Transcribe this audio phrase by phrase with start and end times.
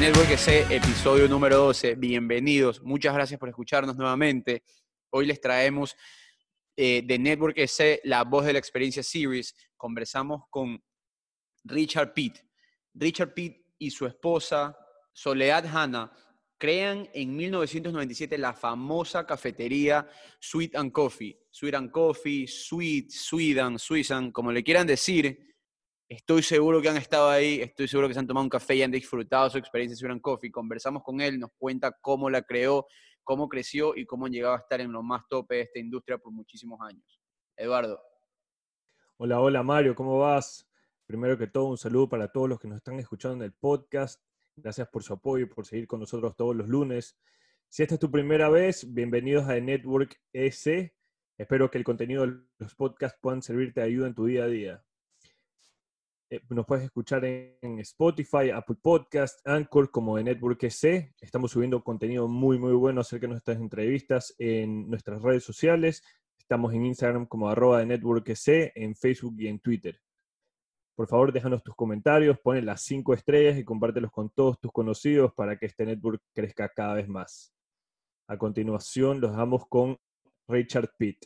[0.00, 1.94] Network C, episodio número 12.
[1.96, 2.82] Bienvenidos.
[2.82, 4.62] Muchas gracias por escucharnos nuevamente.
[5.10, 5.94] Hoy les traemos
[6.74, 9.54] eh, de Network C, la voz de la experiencia series.
[9.76, 10.82] Conversamos con
[11.64, 12.38] Richard Pitt.
[12.94, 14.74] Richard Pitt y su esposa
[15.12, 16.10] Soledad Hanna
[16.56, 20.08] crean en 1997 la famosa cafetería
[20.40, 21.38] Sweet and Coffee.
[21.50, 25.49] Sweet and Coffee, Sweet, Sweden, Swissan, como le quieran decir.
[26.10, 28.82] Estoy seguro que han estado ahí, estoy seguro que se han tomado un café y
[28.82, 30.50] han disfrutado su experiencia en and Coffee.
[30.50, 32.88] Conversamos con él, nos cuenta cómo la creó,
[33.22, 36.18] cómo creció y cómo han llegado a estar en lo más tope de esta industria
[36.18, 37.20] por muchísimos años.
[37.56, 38.02] Eduardo.
[39.18, 40.68] Hola, hola Mario, ¿cómo vas?
[41.06, 44.20] Primero que todo, un saludo para todos los que nos están escuchando en el podcast.
[44.56, 47.16] Gracias por su apoyo y por seguir con nosotros todos los lunes.
[47.68, 50.92] Si esta es tu primera vez, bienvenidos a The Network S.
[51.38, 54.48] Espero que el contenido de los podcasts puedan servirte de ayuda en tu día a
[54.48, 54.84] día.
[56.32, 61.12] Eh, nos puedes escuchar en Spotify, Apple Podcast, Anchor como de Network S.
[61.20, 66.04] Estamos subiendo contenido muy, muy bueno acerca de nuestras entrevistas en nuestras redes sociales.
[66.38, 70.00] Estamos en Instagram como arroba de Network S, en Facebook y en Twitter.
[70.94, 75.32] Por favor, déjanos tus comentarios, pon las cinco estrellas y compártelos con todos tus conocidos
[75.34, 77.52] para que este network crezca cada vez más.
[78.28, 79.96] A continuación, los dejamos con
[80.46, 81.24] Richard Pitt.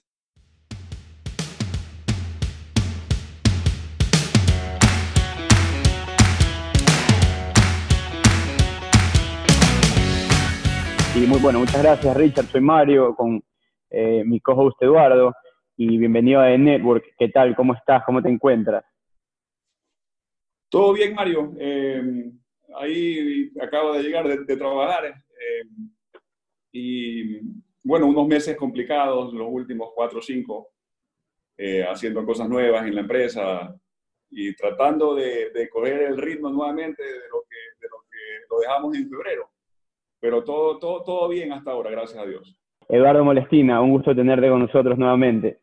[11.17, 13.41] Y muy bueno, muchas gracias Richard, soy Mario con
[13.89, 15.33] eh, mi co-host Eduardo
[15.77, 17.05] y bienvenido a The Network.
[17.17, 17.55] ¿Qué tal?
[17.55, 18.03] ¿Cómo estás?
[18.05, 18.84] ¿Cómo te encuentras?
[20.69, 21.53] Todo bien, Mario.
[21.57, 22.33] Eh,
[22.81, 25.69] ahí acabo de llegar de, trabajar eh,
[26.73, 27.39] y,
[27.85, 30.73] bueno, unos meses complicados, los últimos cuatro o cinco,
[31.57, 33.73] eh, haciendo cosas nuevas en la empresa
[34.31, 38.58] y tratando de, de coger el ritmo nuevamente de lo, que, de lo que lo
[38.58, 39.54] dejamos en febrero.
[40.24, 42.58] Pero todo, todo, todo bien hasta ahora, gracias a Dios.
[42.89, 45.58] Eduardo Molestina, un gusto tenerte con nosotros nuevamente.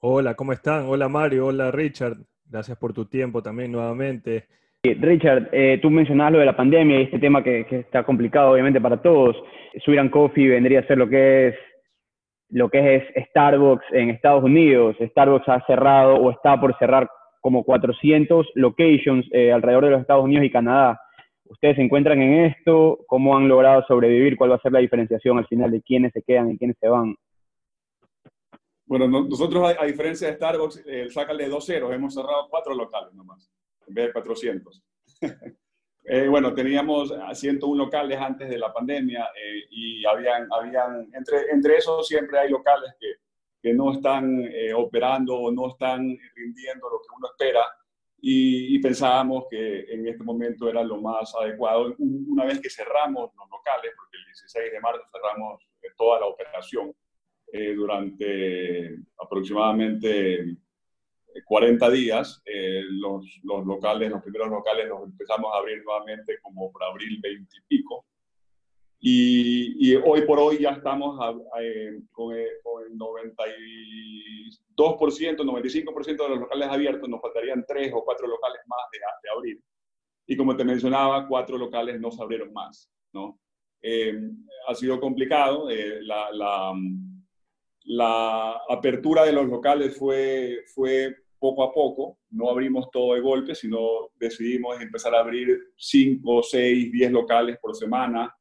[0.00, 0.86] Hola, ¿cómo están?
[0.88, 2.16] Hola Mario, hola Richard.
[2.46, 4.46] Gracias por tu tiempo también nuevamente.
[4.82, 8.80] Richard, eh, tú mencionabas lo de la pandemia y este tema que, está complicado obviamente
[8.80, 9.36] para todos.
[9.84, 11.54] Suiran Coffee vendría a ser lo que es
[12.48, 14.96] lo que es Starbucks en Estados Unidos.
[15.02, 17.10] Starbucks ha cerrado o está por cerrar
[17.42, 20.98] como 400 locations eh, alrededor de los Estados Unidos y Canadá.
[21.52, 23.04] ¿Ustedes se encuentran en esto?
[23.06, 24.38] ¿Cómo han logrado sobrevivir?
[24.38, 26.88] ¿Cuál va a ser la diferenciación al final de quiénes se quedan y quiénes se
[26.88, 27.14] van?
[28.86, 33.50] Bueno, nosotros, a, diferencia de Starbucks, el sácale dos ceros, hemos cerrado cuatro locales nomás,
[33.86, 34.82] en vez de 400.
[36.04, 41.76] eh, bueno, teníamos 101 locales antes de la pandemia eh, y habían, habían entre, entre
[41.76, 43.08] esos siempre hay locales que,
[43.62, 46.00] que no están eh, operando o no están
[46.34, 47.60] rindiendo lo que uno espera
[48.24, 51.94] y, y, pensábamos que en este momento era lo más adecuado.
[51.98, 56.26] Una vez que cerramos los locales, porque el 16 de marzo cerramos eh, toda la
[56.26, 56.94] operación,
[57.54, 60.56] eh, durante aproximadamente
[61.44, 62.42] 40 días.
[62.46, 67.20] Eh, los, los, locales, los primeros locales los empezamos a abrir nuevamente como por abril
[67.20, 68.06] 20 y pico.
[69.04, 71.18] Y, y hoy por hoy ya estamos
[71.60, 72.32] eh, con,
[72.62, 77.08] con, el 92%, 95% de los locales abiertos.
[77.08, 79.60] Nos faltarían tres o cuatro locales más de, de abrir.
[80.26, 82.88] Y como te mencionaba, cuatro locales no se abrieron más.
[83.12, 83.38] ¿no?
[84.68, 85.68] ha sido complicado.
[85.68, 86.72] la, la
[87.84, 93.54] la apertura de los locales fue, fue poco a poco, no abrimos todo de golpe,
[93.54, 98.34] sino decidimos empezar a abrir 5, 6, 10 locales por semana,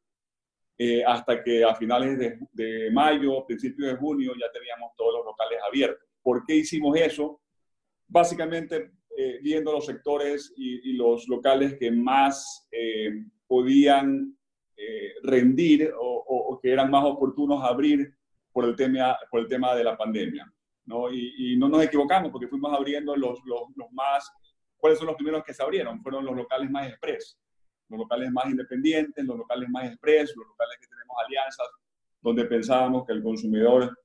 [0.77, 5.25] eh, hasta que a finales de, de, mayo, principios de junio, ya teníamos todos los
[5.25, 6.07] locales abiertos.
[6.21, 7.41] ¿Por qué hicimos eso?
[8.07, 14.37] Básicamente eh, viendo los sectores y, los locales que más eh, podían
[15.21, 18.15] rendir o, o, que eran más oportunos abrir
[18.51, 20.51] por el tema, por el tema de la pandemia.
[20.85, 21.11] ¿no?
[21.11, 24.31] Y, no nos equivocamos porque fuimos abriendo los, los, los, más,
[24.77, 26.01] ¿cuáles son los primeros que se abrieron?
[26.01, 27.39] Fueron los locales más express,
[27.91, 31.67] los locales más independientes, los locales más express, los locales que tenemos alianzas,
[32.21, 33.97] donde pensábamos que el consumidor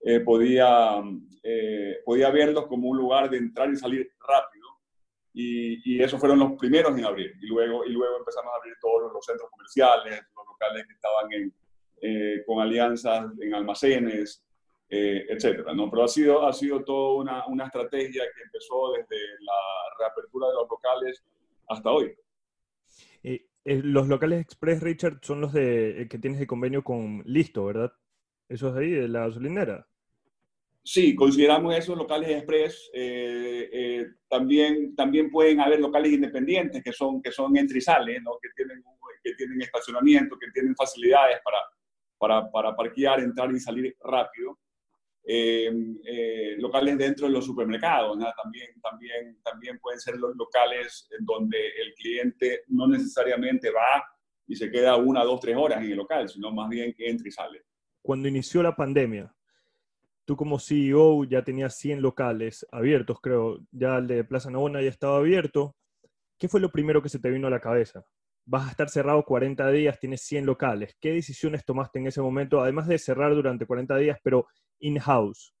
[0.00, 1.02] eh, podía,
[1.42, 4.66] eh, podía verlos como un lugar de entrar y salir rápido.
[5.32, 7.32] Y, y, esos fueron los primeros en abrir.
[7.40, 11.32] Y luego, y luego empezamos a abrir todos los centros comerciales, los locales que estaban
[11.32, 11.54] en,
[12.00, 14.44] eh, con alianzas en almacenes,
[14.88, 15.90] eh, etcétera, ¿no?
[15.90, 19.52] Pero ha sido, ha sido toda una, una, estrategia que empezó desde la
[19.98, 21.24] reapertura de los locales
[21.68, 22.14] hasta hoy.
[23.22, 27.92] Eh, los locales Express, Richard, son los de, que tienes de convenio con Listo, ¿verdad?
[28.48, 29.86] Esos ahí, de la gasolinera.
[30.82, 32.90] Sí, consideramos esos locales express.
[34.28, 38.38] también, también pueden haber locales independientes que son, que son sale, ¿no?
[38.40, 38.82] que tienen
[39.22, 41.58] que tienen estacionamiento, que tienen facilidades para,
[42.18, 44.58] para, para parquear, entrar y salir rápido.
[45.30, 45.70] Eh,
[46.06, 51.92] eh, locales dentro de los supermercados, también, también, también pueden ser los locales donde el
[51.92, 54.02] cliente no necesariamente va
[54.46, 57.28] y se queda una, dos, tres horas en el local, sino más bien que entra
[57.28, 57.62] y sale.
[58.00, 59.30] Cuando inició la pandemia,
[60.24, 64.88] tú como CEO ya tenías 100 locales abiertos, creo, ya el de Plaza Navona ya
[64.88, 65.76] estaba abierto.
[66.38, 68.02] ¿Qué fue lo primero que se te vino a la cabeza?
[68.46, 70.96] Vas a estar cerrado 40 días, tienes 100 locales.
[70.98, 74.46] ¿Qué decisiones tomaste en ese momento, además de cerrar durante 40 días, pero
[74.80, 75.54] in-house?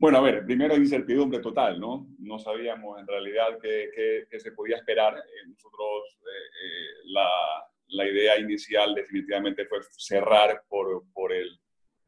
[0.00, 2.06] Bueno, a ver, primero incertidumbre total, ¿no?
[2.20, 5.16] No sabíamos en realidad qué, se podía esperar.
[5.16, 7.12] Eh, nosotros, eh, eh,
[7.88, 11.48] la, idea inicial definitivamente fue cerrar por, por, el,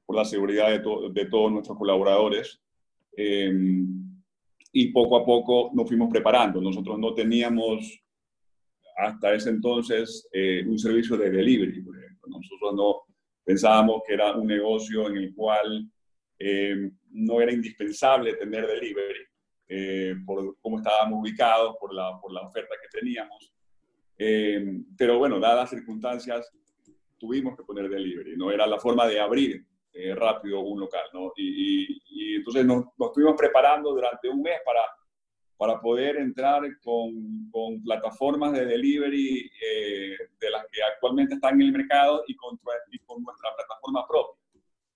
[0.06, 2.62] por la seguridad de, de todos nuestros colaboradores.
[4.72, 6.60] y poco a poco nos fuimos preparando.
[6.60, 8.00] Nosotros no teníamos
[8.96, 10.28] hasta ese entonces
[10.64, 11.96] un servicio de delivery, por.
[12.28, 13.02] Nosotros no
[13.44, 15.90] pensábamos que era un negocio en el cual
[16.42, 19.26] eh, no era indispensable tener delivery
[19.68, 23.52] eh, por cómo estábamos ubicados, por la, por la oferta que teníamos.
[24.16, 26.50] Eh, pero bueno, dadas las circunstancias,
[27.18, 28.50] tuvimos que poner delivery, ¿no?
[28.50, 29.66] Era la forma de abrir
[30.16, 31.32] rápido un local, ¿no?
[31.36, 34.80] Y, y, entonces nos, nos, estuvimos preparando durante un mes para,
[35.58, 39.50] para poder entrar con, con plataformas de delivery
[40.40, 42.58] de las que actualmente están en el mercado y con,
[42.92, 44.39] y con nuestra plataforma propia.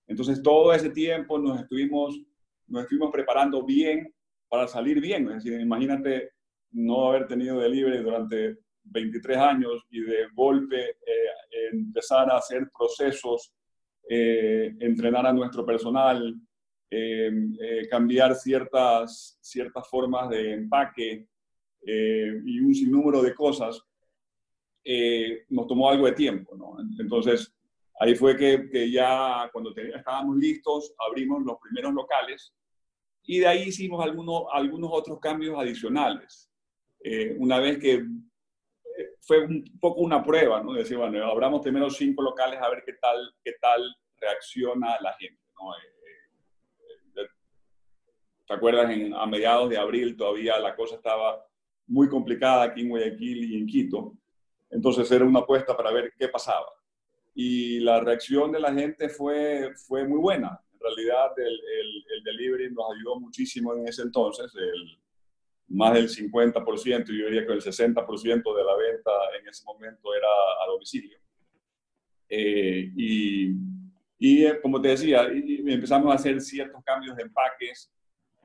[0.07, 2.19] Entonces, todo ese tiempo nos estuvimos,
[2.67, 4.13] nos estuvimos preparando bien
[4.47, 5.27] para salir bien.
[5.29, 6.31] Es decir, imagínate
[6.71, 13.51] no haber tenido delivery durante 23 años y de golpe eh, empezar a hacer procesos,
[14.07, 16.35] eh, entrenar a nuestro personal,
[16.89, 17.31] eh,
[17.89, 21.27] cambiar ciertas, ciertas formas de empaque
[21.87, 23.79] y un sinnúmero de cosas,
[25.49, 26.55] nos tomó algo de tiempo.
[26.55, 26.77] ¿no?
[26.99, 27.54] Entonces,
[27.99, 32.53] Ahí fue que, que ya cuando estábamos listos, abrimos los primeros locales
[33.23, 36.51] y de ahí hicimos algunos, algunos otros cambios adicionales.
[37.01, 40.73] Eh, una vez que eh, fue un poco una prueba, ¿no?
[40.73, 43.81] Decir, bueno, abramos primero cinco locales a ver qué tal, qué tal
[44.17, 45.73] reacciona la gente, ¿no?
[45.75, 47.27] Eh,
[48.47, 48.91] ¿Te acuerdas?
[48.91, 51.43] En, a mediados de abril todavía la cosa estaba
[51.87, 54.13] muy complicada aquí en Guayaquil y en Quito.
[54.69, 56.74] Entonces era una apuesta para ver qué pasaba
[57.35, 60.57] y la reacción de la gente fue, fue muy buena.
[60.73, 64.97] En realidad el, el, delivery nos ayudó muchísimo en ese entonces, el,
[65.67, 70.27] más del 50%, yo diría que el 60% de la venta en ese momento era
[70.63, 71.17] a domicilio.
[72.29, 73.49] Eh, y,
[74.17, 77.91] y, eh, como te decía, empezamos a hacer ciertos cambios de empaques,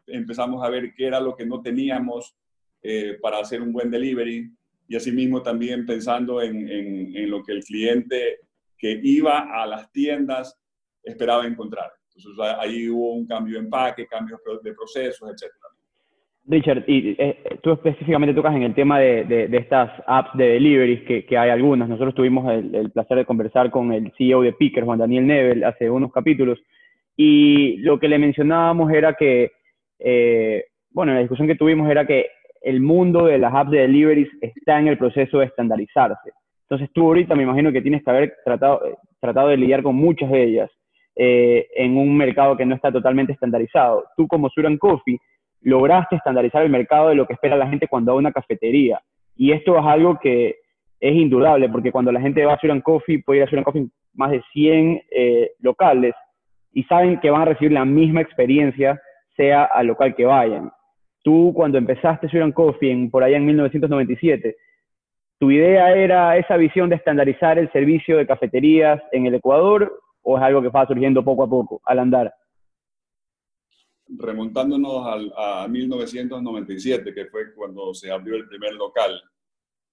[0.07, 2.37] empezamos a ver qué era lo que no teníamos
[2.83, 4.51] eh, para hacer un buen delivery
[4.89, 8.41] y asimismo también pensando en, en, en lo que el cliente
[8.81, 10.59] que iba a las tiendas
[11.03, 11.93] esperaba encontrar.
[12.17, 15.53] Entonces ahí hubo un cambio de empaque, cambios de procesos, etc.
[16.47, 21.03] Richard, y eh, tú específicamente tocas en el tema de, de, estas apps de deliveries,
[21.03, 21.89] que, que, hay algunas.
[21.89, 25.89] Nosotros tuvimos el, placer de conversar con el CEO de Picker, Juan Daniel Nebel, hace
[25.89, 26.59] unos capítulos,
[27.17, 29.53] y lo que le mencionábamos era que,
[29.99, 32.27] eh, bueno, la discusión que tuvimos era que
[32.63, 36.33] el mundo de las apps de deliveries está en el proceso de estandarizarse.
[36.71, 40.31] Entonces tú ahorita me imagino que tienes que haber tratado, eh, de lidiar con muchas
[40.31, 40.71] de ellas
[41.17, 44.05] eh, en un mercado que no está totalmente estandarizado.
[44.17, 45.19] Tú como Suran Coffee
[45.63, 49.01] lograste estandarizar el mercado de lo que espera la gente cuando va a una cafetería.
[49.35, 50.59] Y esto es algo que
[51.01, 53.89] es indudable, porque cuando la gente va a Suran Coffee, puede ir a Suran Coffee
[54.15, 56.15] más de 100 eh, locales
[56.73, 59.01] y saben que van a recibir la misma experiencia,
[59.37, 60.71] sea al local que vayan.
[61.25, 64.55] Tú cuando empezaste Suran Coffee por allá en 1997,
[65.41, 70.37] ¿Tu idea era esa visión de estandarizar el servicio de cafeterías en el Ecuador o
[70.37, 72.35] es algo que va surgiendo poco a poco al andar?
[74.07, 79.19] Remontándonos al, a 1997, que fue cuando se abrió el primer local,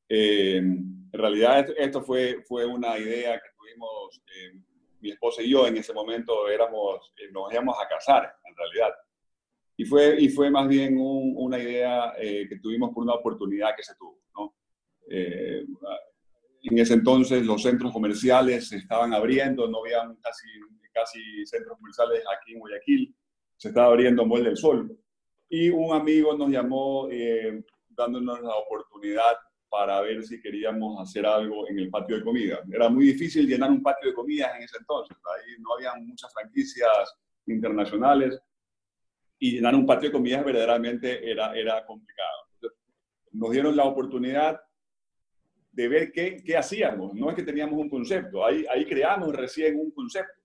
[0.10, 4.60] eh, en realidad esto, fue, fue una idea que tuvimos eh,
[5.00, 8.94] mi esposa y yo en ese momento éramos, eh, nos íbamos a casar en realidad.
[9.78, 13.96] Y fue, y fue más bien una idea que tuvimos por una oportunidad que se
[13.96, 14.18] tuvo.
[14.36, 14.57] ¿no?
[15.10, 15.66] Eh,
[16.64, 20.48] en ese entonces los centros comerciales se estaban abriendo, no había casi,
[20.92, 23.16] casi centros comerciales aquí en Guayaquil,
[23.56, 24.98] se estaba abriendo Mall del Sol.
[25.50, 29.38] Y un amigo nos llamó eh, dándonos la oportunidad
[29.70, 32.60] para ver si queríamos hacer algo en el patio de comida.
[32.72, 36.32] Era muy difícil llenar un patio de comidas en ese entonces, ahí no había muchas
[36.34, 37.16] franquicias
[37.48, 38.40] internacionales
[39.40, 42.48] y llenar un patio de comidas verdaderamente era, era complicado.
[43.32, 44.60] nos dieron la oportunidad
[45.78, 47.14] de ver qué, qué, hacíamos.
[47.14, 50.42] No es que teníamos un concepto, ahí, ahí creamos recién un concepto.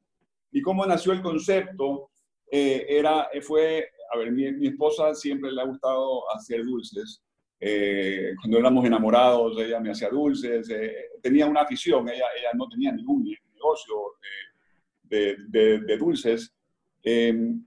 [0.51, 2.11] ¿Y cómo nació el concepto?
[2.51, 7.23] Eh, era, fue, a ver, mi, mi, esposa siempre le ha gustado hacer dulces.
[7.59, 12.69] Eh, cuando éramos enamorados, ella me hacía dulces, eh, tenía una afición, ella, ella no
[12.69, 13.25] tenía ningún
[13.55, 13.95] negocio
[15.05, 16.55] de, de, de dulces.
[17.03, 17.65] Em,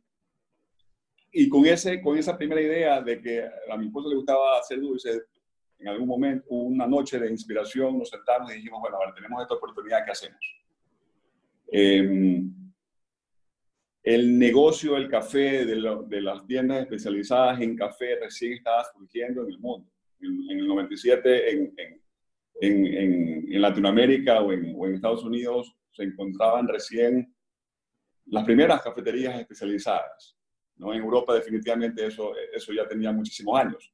[1.31, 4.79] y con, ese, con esa primera idea de que a mi esposa le gustaba hacer
[4.79, 5.19] dulces,
[5.79, 9.55] en algún momento, una noche de inspiración, nos sentamos y dijimos, bueno, ahora tenemos esta
[9.55, 10.39] oportunidad, ¿qué hacemos?
[11.71, 12.43] Eh,
[14.03, 19.59] el negocio del café, de, las tiendas especializadas en café, recién estaba surgiendo en el
[19.59, 19.89] mundo.
[20.21, 21.73] En, en el 97, en,
[22.61, 24.51] en, en Latinoamérica o, o
[24.87, 27.33] en, Estados Unidos, se encontraban recién
[28.27, 30.37] las primeras cafeterías especializadas.
[30.77, 30.93] ¿no?
[30.93, 33.91] En Europa definitivamente eso, eso ya tenía muchísimos años.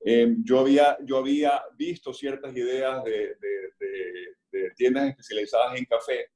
[0.00, 6.26] Eh, yo, había, yo había visto ciertas ideas de, de, de, tiendas especializadas en café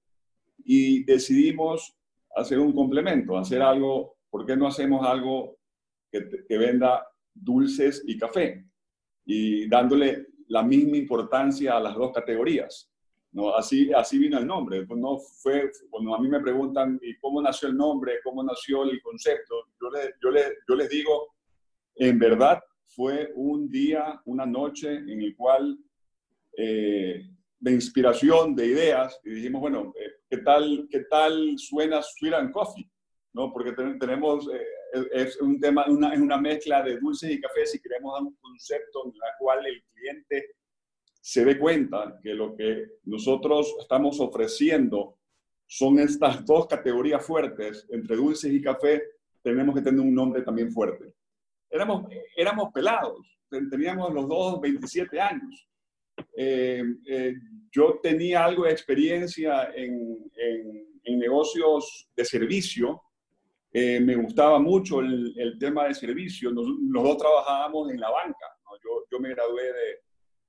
[0.65, 1.97] y decidimos
[2.35, 5.59] hacer un complemento, hacer algo, ¿por qué no hacemos algo
[6.11, 8.65] que, que venda dulces y café?
[9.25, 12.93] Y dándole la misma importancia a las dos categorías.
[13.33, 13.55] ¿no?
[13.55, 14.85] Así, así vino el nombre.
[14.87, 18.19] Pues no fue, cuando a mí me preguntan, ¿y cómo nació el nombre?
[18.23, 19.69] ¿Cómo nació el concepto?
[19.81, 21.35] Yo, le, yo, le, yo les digo,
[21.95, 22.63] en verdad
[22.95, 25.79] fue un día, una noche en el cual
[26.57, 27.23] eh,
[27.59, 32.53] de inspiración, de ideas, y dijimos, bueno, eh, ¿qué, tal, ¿qué tal suena Sweet and
[32.53, 32.91] Coffee?
[33.33, 33.53] ¿No?
[33.53, 38.13] Porque tenemos, eh, es un tema, es una mezcla de dulces y cafés y queremos
[38.15, 40.57] dar un concepto en el cual el cliente
[41.21, 45.17] se dé cuenta que lo que nosotros estamos ofreciendo
[45.67, 49.03] son estas dos categorías fuertes, entre dulces y café,
[49.41, 51.15] tenemos que tener un nombre también fuerte
[51.73, 52.05] éramos,
[52.37, 53.19] éramos pelados,
[53.71, 55.67] teníamos los dos 27 años.
[56.37, 57.35] Eh, eh,
[57.71, 60.31] yo tenía algo de experiencia en,
[61.05, 63.03] en, negocios de servicio.
[63.73, 66.51] Eh, me gustaba mucho el, el, tema de servicio.
[66.51, 68.47] Nos, los dos trabajábamos en la banca.
[68.65, 68.77] ¿no?
[68.83, 69.63] Yo, yo, me gradué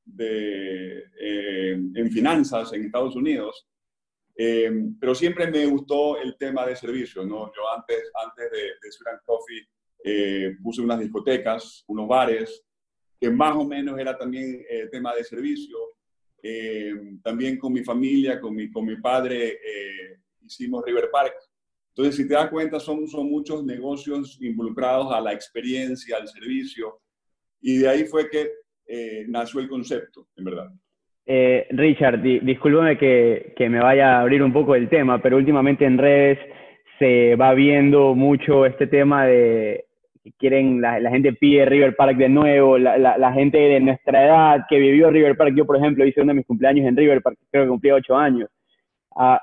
[0.03, 3.67] de, de en finanzas en Estados Unidos.
[4.35, 7.23] pero siempre me gustó el tema de servicio.
[7.25, 7.51] ¿no?
[7.55, 9.65] Yo antes, antes de, de Suran Coffee
[10.03, 12.63] eh, puse unas discotecas, unos bares,
[13.19, 15.77] que más o menos era también eh, tema de servicio.
[16.41, 16.93] Eh,
[17.23, 21.33] también con mi familia, con mi, con mi padre, eh, hicimos River Park.
[21.95, 26.99] Entonces, si te das cuenta, son, son muchos negocios involucrados a la experiencia, al servicio.
[27.61, 28.49] Y de ahí fue que
[28.87, 30.69] eh, nació el concepto, en verdad.
[31.25, 32.41] Eh, Richard, di
[32.99, 36.37] que, que, me vaya a abrir un poco el tema, pero últimamente en redes
[36.99, 39.85] se va viendo mucho este tema de
[40.37, 44.25] quieren, la, la, gente pide River Park de nuevo, la, la, la, gente de nuestra
[44.25, 47.21] edad que vivió River Park, yo por ejemplo hice uno de mis cumpleaños en River
[47.21, 48.49] Park, creo que cumplí ocho años.
[49.15, 49.39] ¿A,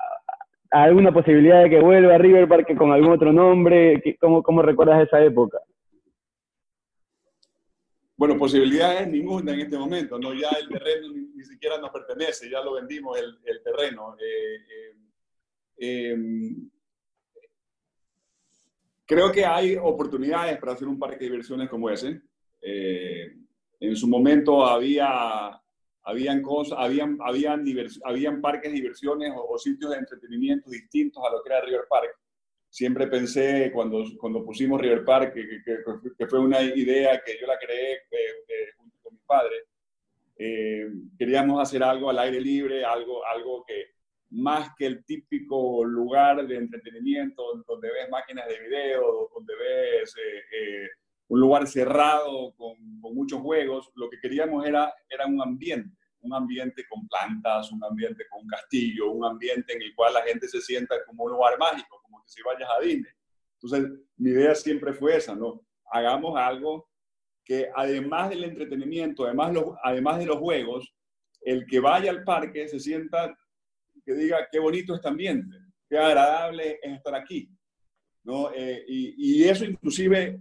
[0.71, 4.01] ¿Alguna posibilidad de que vuelva a River Park con algún otro nombre?
[4.19, 5.59] ¿Cómo, cómo recuerdas esa época?
[8.15, 10.33] Bueno, posibilidades ninguna en este momento, ¿no?
[10.33, 14.15] Ya el terreno ni, ni siquiera nos pertenece, ya lo vendimos el, el terreno.
[14.19, 14.95] Eh, eh,
[15.77, 16.17] eh,
[19.11, 22.21] Creo que hay oportunidades para hacer un parque de diversiones como ese.
[22.61, 23.29] Eh,
[23.81, 25.61] en su momento había,
[26.03, 31.21] habían, cosas, habían, habían, divers, habían parques de diversiones o, o, sitios de entretenimiento distintos
[31.25, 32.09] a lo que era River Park.
[32.69, 35.83] Siempre pensé cuando, cuando pusimos River Park, que, que,
[36.17, 39.55] que fue una idea que yo la creé eh, eh, junto con mi padre,
[40.37, 40.87] eh,
[41.19, 43.87] queríamos hacer algo al aire libre, algo, algo que,
[44.31, 50.39] más que el típico lugar de entretenimiento donde ves máquinas de video, donde ves eh,
[50.57, 50.89] eh,
[51.27, 56.33] un lugar cerrado con, con, muchos juegos, lo que queríamos era, era un ambiente, un
[56.33, 60.47] ambiente con plantas, un ambiente con un castillo, un ambiente en el cual la gente
[60.47, 63.11] se sienta como un lugar mágico, como que si vayas a Disney.
[63.61, 65.61] Entonces, mi idea siempre fue esa, ¿no?
[65.91, 66.89] Hagamos algo
[67.43, 70.93] que además del entretenimiento, además, los, además de los juegos,
[71.41, 73.37] el que vaya al parque se sienta
[74.05, 75.57] que diga qué bonito este ambiente,
[75.89, 77.49] qué agradable es estar aquí.
[78.23, 78.51] ¿no?
[78.53, 80.39] Eh, y, y, eso inclusive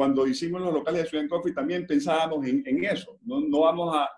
[0.00, 3.18] cuando hicimos los locales de Ciudad Coffee también pensábamos en, eso.
[3.22, 4.08] No, no, vamos a,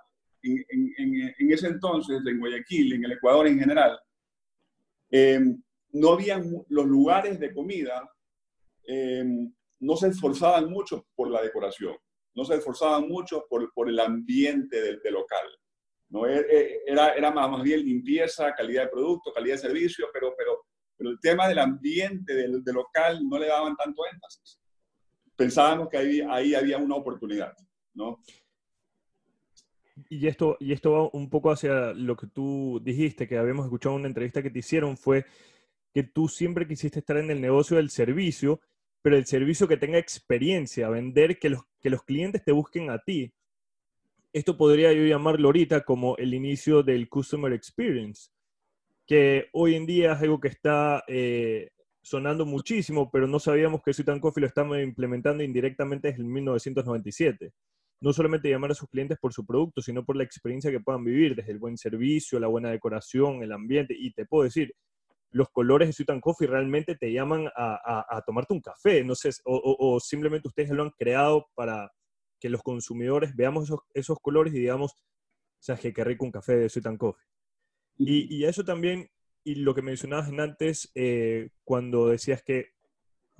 [0.43, 0.65] en,
[0.97, 3.99] en, ese entonces, en Guayaquil, en el Ecuador en general,
[5.11, 5.41] eh,
[5.91, 8.09] no habían los lugares de comida,
[8.87, 9.25] eh,
[9.81, 11.97] no se esforzaban mucho por la decoración,
[12.35, 15.47] no se esforzaban mucho por, por el ambiente del, del local.
[16.13, 16.27] ¿No?
[16.27, 20.35] Eh, eh, era, era más, más bien limpieza, calidad de producto, calidad de servicio, pero,
[20.37, 20.67] pero,
[20.97, 24.61] pero el tema del ambiente, del, del local, no le daban tanto énfasis.
[25.35, 27.57] Pensábamos que ahí, ahí había una oportunidad,
[27.95, 28.23] ¿no?
[30.09, 33.95] Y esto, y esto va un poco hacia lo que tú dijiste, que habíamos escuchado
[33.95, 35.25] en una entrevista que te hicieron, fue
[35.95, 38.61] que tú siempre quisiste estar en el negocio del servicio,
[39.01, 42.99] pero el servicio que tenga experiencia, vender, que los, que los clientes te busquen a
[42.99, 43.33] ti.
[44.33, 48.31] Esto podría yo llamarlo ahorita como el inicio del Customer Experience,
[49.07, 51.71] que hoy en día es algo que está eh,
[52.01, 57.53] sonando muchísimo, pero no sabíamos que Sweet Coffee lo estamos implementando indirectamente desde el 1997
[58.03, 61.05] no solamente llamar a sus clientes por su producto, sino por la experiencia que puedan
[61.05, 63.95] vivir, desde el buen servicio, la buena decoración, el ambiente.
[63.97, 64.75] Y te puedo decir,
[65.31, 70.01] los colores de Sweet Coffee realmente te llaman a, tomarte un café, no sé, o,
[70.01, 71.93] simplemente ustedes lo han creado para
[72.43, 74.97] que los consumidores veamos esos, colores y digamos, o
[75.61, 77.25] sea, que qué rico un café de Sweet Coffee.
[77.97, 79.09] Y, y eso también,
[79.45, 82.71] y lo que mencionabas antes, eh, cuando decías que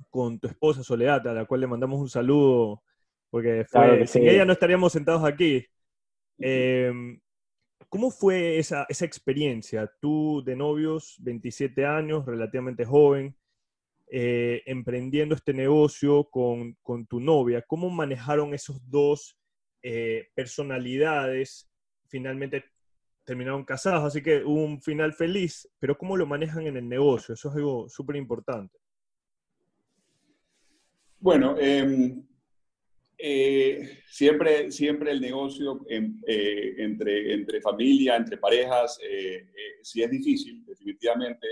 [0.09, 2.81] con tu esposa Soledad, a la cual le mandamos un saludo
[3.29, 3.65] porque
[4.05, 5.65] sin ella no estaríamos sentados aquí.
[6.37, 7.19] Em,
[7.89, 9.91] ¿Cómo fue esa, esa, experiencia?
[9.99, 13.35] Tú de novios, 27 años, relativamente joven,
[14.15, 17.63] eh, emprendiendo este negocio con, con, tu novia.
[17.63, 19.39] ¿Cómo manejaron esos dos
[19.81, 21.67] eh, personalidades?
[22.09, 22.63] Finalmente
[23.23, 27.33] terminaron casados, así que un final feliz, pero ¿cómo lo manejan en el negocio?
[27.33, 28.77] Eso es algo súper importante.
[31.17, 32.15] Bueno, eh,
[33.25, 39.47] eh, siempre, siempre el negocio eh, entre, entre familia, entre parejas, eh,
[39.81, 41.47] si es difícil, definitivamente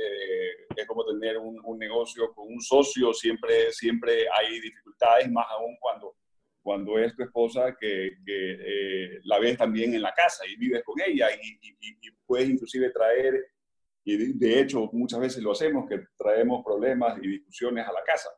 [0.76, 5.78] es como tener un, un, negocio con un socio, siempre, siempre hay dificultades, más aún
[5.80, 6.18] cuando,
[6.62, 11.00] cuando es tu esposa que, que la ves también en la casa y vives con
[11.00, 13.46] ella y, y puedes inclusive traer,
[14.04, 18.30] y de hecho muchas veces lo hacemos, que traemos problemas y discusiones a la casa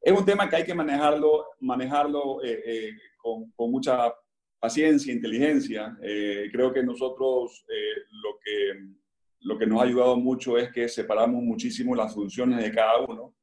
[0.00, 4.14] es un tema que hay que manejarlo, manejarlo eh, eh, con, mucha
[4.58, 5.96] paciencia, inteligencia.
[6.00, 7.64] Eh, creo que nosotros
[8.22, 8.94] lo, que,
[9.40, 13.34] lo que nos ha ayudado mucho es que separamos muchísimo las funciones de cada uno.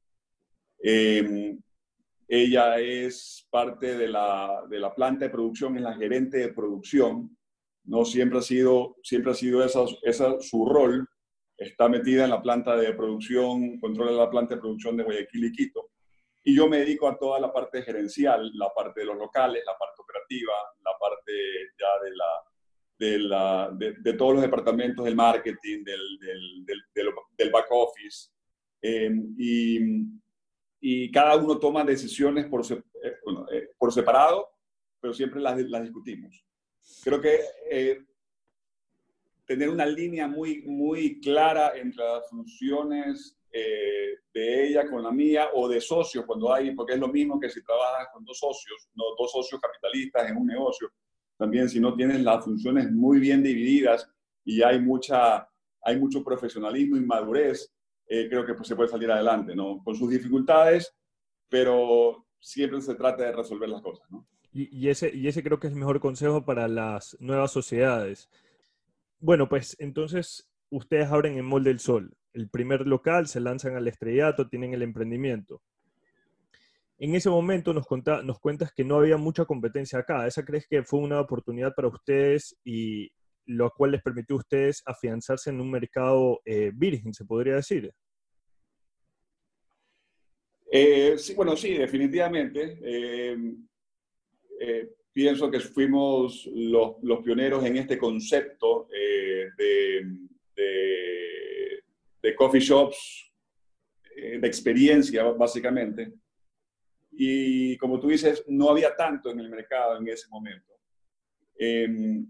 [2.27, 7.37] ella es parte de la, de la, planta de producción, es la gerente de producción.
[7.83, 11.05] No siempre ha sido, siempre ha sido esa, esa su rol.
[11.57, 15.51] Está metida en la planta de producción, controla la planta de producción de Guayaquil y
[15.51, 15.92] Quito
[16.43, 19.77] y yo me dedico a toda la parte gerencial, la parte de los locales, la
[19.77, 20.53] parte operativa,
[20.83, 21.31] la parte
[21.79, 22.43] ya de, la,
[22.97, 26.19] de, la, de, todos los departamentos del marketing, del,
[26.65, 28.29] del, del, back office.
[28.81, 29.79] Em, y,
[30.81, 32.83] y, cada uno toma decisiones por, eh,
[33.53, 34.49] eh, por separado,
[34.99, 36.43] pero siempre las, las discutimos.
[37.03, 37.39] Creo que
[37.71, 38.03] eh,
[39.45, 45.49] tener una línea muy, muy clara entre las funciones eh, de ella con la mía
[45.53, 48.89] o de socios cuando hay, porque es lo mismo que si trabajas con dos socios,
[48.95, 50.89] dos socios capitalistas en un negocio.
[51.37, 54.09] También si no tienes las funciones muy bien divididas
[54.43, 55.47] y hay, mucha,
[55.83, 57.71] hay mucho profesionalismo y madurez,
[58.07, 59.83] eh, creo que pues, se puede salir adelante, ¿no?
[59.83, 60.91] Con sus dificultades,
[61.47, 64.27] pero siempre se trata de resolver las cosas, ¿no?
[64.51, 68.29] Y, ese, y ese creo que es el mejor consejo para las nuevas sociedades.
[69.19, 73.87] Bueno, pues entonces ustedes abren en Molde del Sol el primer local, se lanzan al
[73.87, 75.61] estrellato, tienen el emprendimiento.
[76.97, 77.85] En ese momento nos,
[78.23, 80.25] nos cuentas que no había mucha competencia acá.
[80.27, 83.11] ¿Esa crees que fue una oportunidad para ustedes y
[83.45, 87.91] lo cual les permitió a ustedes afianzarse en un mercado eh, virgen, se podría decir?
[90.71, 92.79] Eh, sí, bueno, sí, definitivamente.
[92.81, 93.37] Eh,
[95.11, 100.01] pienso que fuimos los, pioneros en este concepto de
[102.35, 103.31] coffee shops,
[104.15, 106.13] eh, de experiencia básicamente.
[107.11, 110.73] Y como tú dices, no había tanto en el mercado en ese momento.
[111.55, 112.25] Em,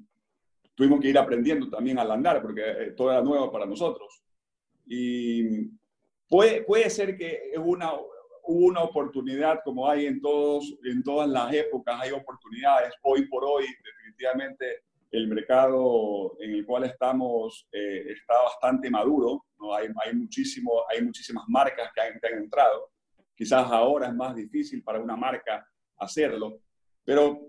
[0.75, 4.23] tuvimos que ir aprendiendo también al andar porque eh, todo era nuevo para nosotros.
[4.85, 5.69] Y
[6.27, 11.53] puede, puede ser que una, hubo una oportunidad como hay en, todos, en todas las
[11.53, 12.93] épocas, hay oportunidades.
[13.03, 19.75] Hoy por hoy, definitivamente, el mercado en el cual estamos eh, está bastante maduro, ¿no?
[19.75, 22.89] hay, hay, muchísimo, hay muchísimas marcas que han, han, entrado.
[23.35, 25.67] Quizás ahora es más difícil para una marca
[25.99, 26.61] hacerlo,
[27.05, 27.47] pero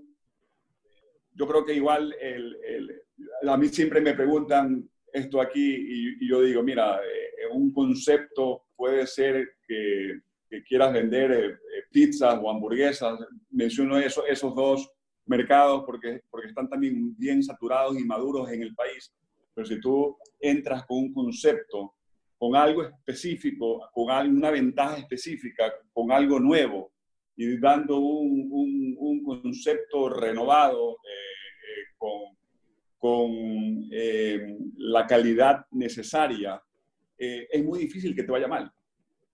[1.32, 6.42] yo creo que igual el, el, a mí siempre me preguntan esto aquí y, yo
[6.42, 13.18] digo, mira, eh, un concepto puede ser que, que quieras vender eh, pizzas o hamburguesas,
[13.48, 14.93] menciono eso, esos dos
[15.26, 19.12] mercados porque, porque están también bien saturados y maduros en el país.
[19.54, 21.94] Pero si tú entras con un concepto,
[22.36, 26.92] con algo específico, con una ventaja específica, con algo nuevo
[27.36, 32.36] y dando un, un, concepto renovado, eh, eh, con,
[32.98, 36.62] con eh, la calidad necesaria,
[37.16, 38.70] es muy difícil que te vaya mal.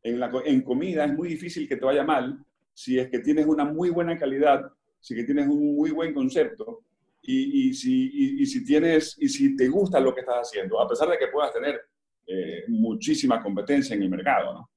[0.02, 3.46] En, la, en comida es muy difícil que te vaya mal si es que tienes
[3.46, 6.80] una muy buena calidad, si que tienes un muy buen concepto
[7.22, 10.88] y, y si, y, si tienes y si te gusta lo que estás haciendo, a
[10.88, 11.80] pesar de que puedas tener
[12.26, 14.70] eh, muchísima competencia en el mercado, ¿no?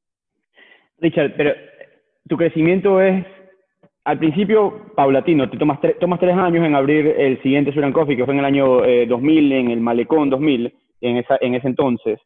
[0.97, 1.53] Richard, pero
[2.27, 3.25] tu crecimiento es
[4.05, 8.25] al principio paulatino, te tomas, tomas tres años en abrir el siguiente Suran Coffee, que
[8.25, 12.19] fue en el año 2000, eh, en el Malecón 2000, en, esa, en ese entonces.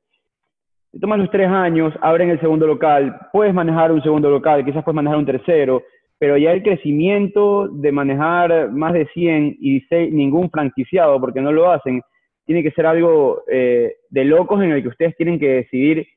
[0.91, 4.83] Te tomas los tres años, abren el segundo local, puedes manejar un segundo local, quizás
[4.83, 5.83] puedes manejar un tercero,
[6.19, 11.71] pero ya el crecimiento de manejar más de 100 y ningún franquiciado, porque no lo
[11.71, 12.01] hacen,
[12.45, 16.07] tiene que ser algo eh, de locos en el que ustedes tienen que decidir,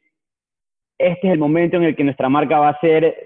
[0.98, 3.16] este es el momento en el que nuestra marca va a ser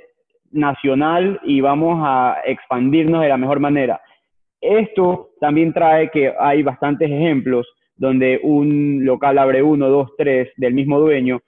[0.53, 4.01] nacional y vamos a expandirnos de la mejor manera.
[4.61, 10.75] Esto también trae que hay bastantes ejemplos donde un local abre uno, dos, tres del
[10.75, 11.41] mismo dueño,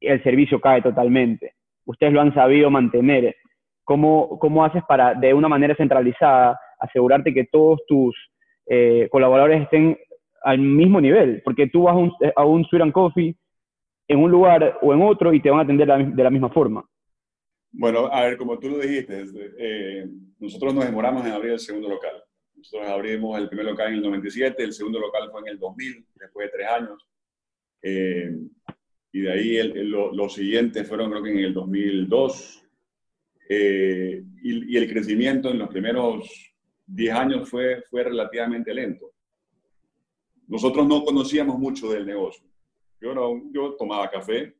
[0.00, 1.54] y el servicio cae totalmente.
[1.86, 3.36] Ustedes lo han sabido mantener.
[3.84, 8.16] ¿Cómo, cómo haces para, de una manera centralizada, asegurarte que todos tus
[8.66, 9.98] eh, colaboradores estén
[10.42, 11.42] al mismo nivel?
[11.44, 13.36] Porque tú vas a un, a un Sweet Coffee
[14.08, 16.84] en un lugar o en otro y te van a atender de la misma forma.
[17.72, 19.24] Bueno, a ver, como tú lo dijiste,
[19.58, 20.06] eh,
[20.38, 22.22] nosotros nos demoramos en abrir el segundo local.
[22.54, 26.06] Nosotros abrimos el primer local en el 97, el segundo local fue en el 2000,
[26.14, 27.06] después de tres años.
[27.82, 28.30] Eh,
[29.12, 32.63] y de ahí los siguientes fueron creo que en el 2002.
[33.48, 36.54] Eh, y, y, el crecimiento en los primeros
[36.86, 39.12] 10 años fue, fue relativamente lento.
[40.46, 42.44] Nosotros no conocíamos mucho del negocio.
[43.00, 44.56] Yo, no, yo tomaba café,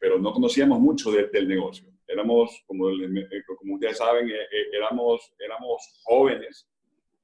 [0.00, 5.32] pero no conocíamos mucho del negocio éramos, como, eh, como ustedes saben, eh, eh, éramos,
[5.38, 6.66] éramos jóvenes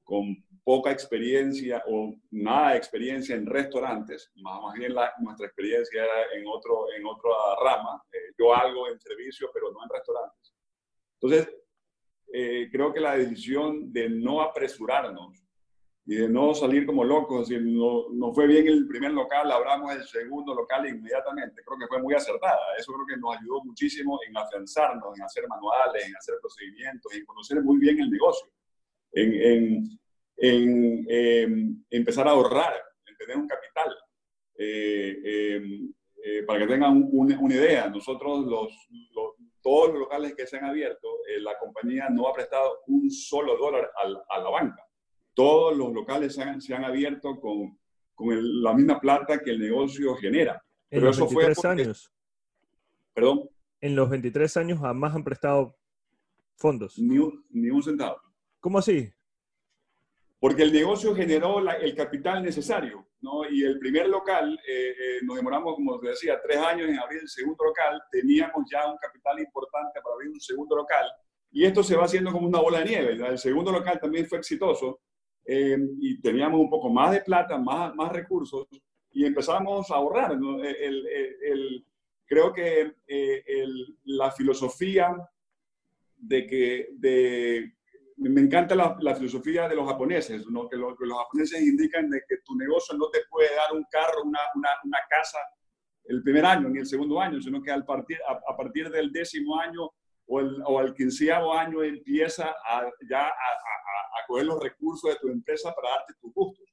[0.03, 6.33] con poca experiencia o nada de experiencia en restaurantes, más, bien la, nuestra experiencia era
[6.35, 7.31] en, otro, en otra
[7.63, 8.03] rama,
[8.37, 10.44] yo algo en servicio, pero no en restaurantes.
[11.25, 11.53] Entonces,
[12.71, 15.45] creo que la decisión de no apresurarnos
[16.07, 17.47] y de no salir como locos.
[17.47, 21.63] Si no, no fue bien el primer local, abramos el segundo local inmediatamente.
[21.65, 22.61] Creo que fue muy acertada.
[22.77, 27.25] Eso creo que nos ayudó muchísimo en afianzarnos, en hacer manuales, en hacer procedimientos, en
[27.25, 28.47] conocer muy bien el negocio,
[29.11, 29.99] en, en,
[30.37, 32.73] en em, empezar a ahorrar,
[33.07, 33.95] en tener un capital.
[34.57, 39.34] Eh, em, eh, para que tengan una idea, nosotros los,
[39.65, 43.57] todos los locales que se han abierto, eh, la compañía no ha prestado un solo
[43.57, 43.91] dólar
[44.29, 44.85] a la banca
[45.35, 47.77] todos los locales se han, se han abierto con,
[48.15, 50.63] con la misma plata que el negocio genera.
[50.89, 52.11] En los 23 años.
[53.13, 53.49] Perdón.
[53.81, 55.77] En los 23 años jamás han prestado
[56.55, 56.97] fondos.
[56.97, 58.17] Ni un, ni un centavo.
[58.59, 59.11] ¿Cómo así?
[60.45, 63.49] Porque el negocio generó el capital necesario, ¿no?
[63.49, 67.21] Y el primer local, eh, eh, nos demoramos, como te decía, tres años en abrir
[67.21, 71.03] el segundo local, teníamos ya un capital importante para abrir un segundo local,
[71.49, 73.13] y esto se va haciendo como una bola de nieve.
[73.27, 74.99] El segundo local también fue exitoso,
[75.43, 78.67] eh, y teníamos un poco más de plata, más, más recursos,
[79.13, 80.33] y empezamos a ahorrar.
[80.33, 81.07] El,
[81.41, 81.85] el,
[82.27, 83.65] creo que eh,
[84.03, 85.17] la filosofía
[86.17, 87.73] de que de,
[88.17, 90.69] me encanta la, filosofía de los japoneses, ¿no?
[90.69, 93.85] que, lo, que, los japoneses indican de que tu negocio no te puede dar un
[93.91, 94.39] carro, una,
[95.09, 95.37] casa
[96.05, 99.59] el primer año ni el segundo año, sino que al partir, a, partir del décimo
[99.59, 99.89] año
[100.27, 105.27] o, el, al quinceavo año empieza a, ya a, a coger los recursos de tu
[105.27, 106.65] empresa para darte tus gustos.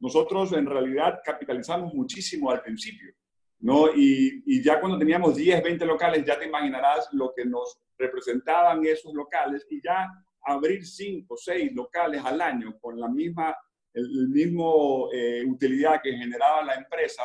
[0.00, 3.12] Nosotros en realidad capitalizamos muchísimo al principio,
[3.60, 3.88] ¿no?
[3.94, 8.84] Y, y, ya cuando teníamos 10, 20 locales, ya te imaginarás lo que nos representaban
[8.86, 10.08] esos locales y ya
[10.52, 13.54] abrir 5, 6 locales al año con la misma
[13.94, 17.22] el, mismo eh, utilidad que generaba la empresa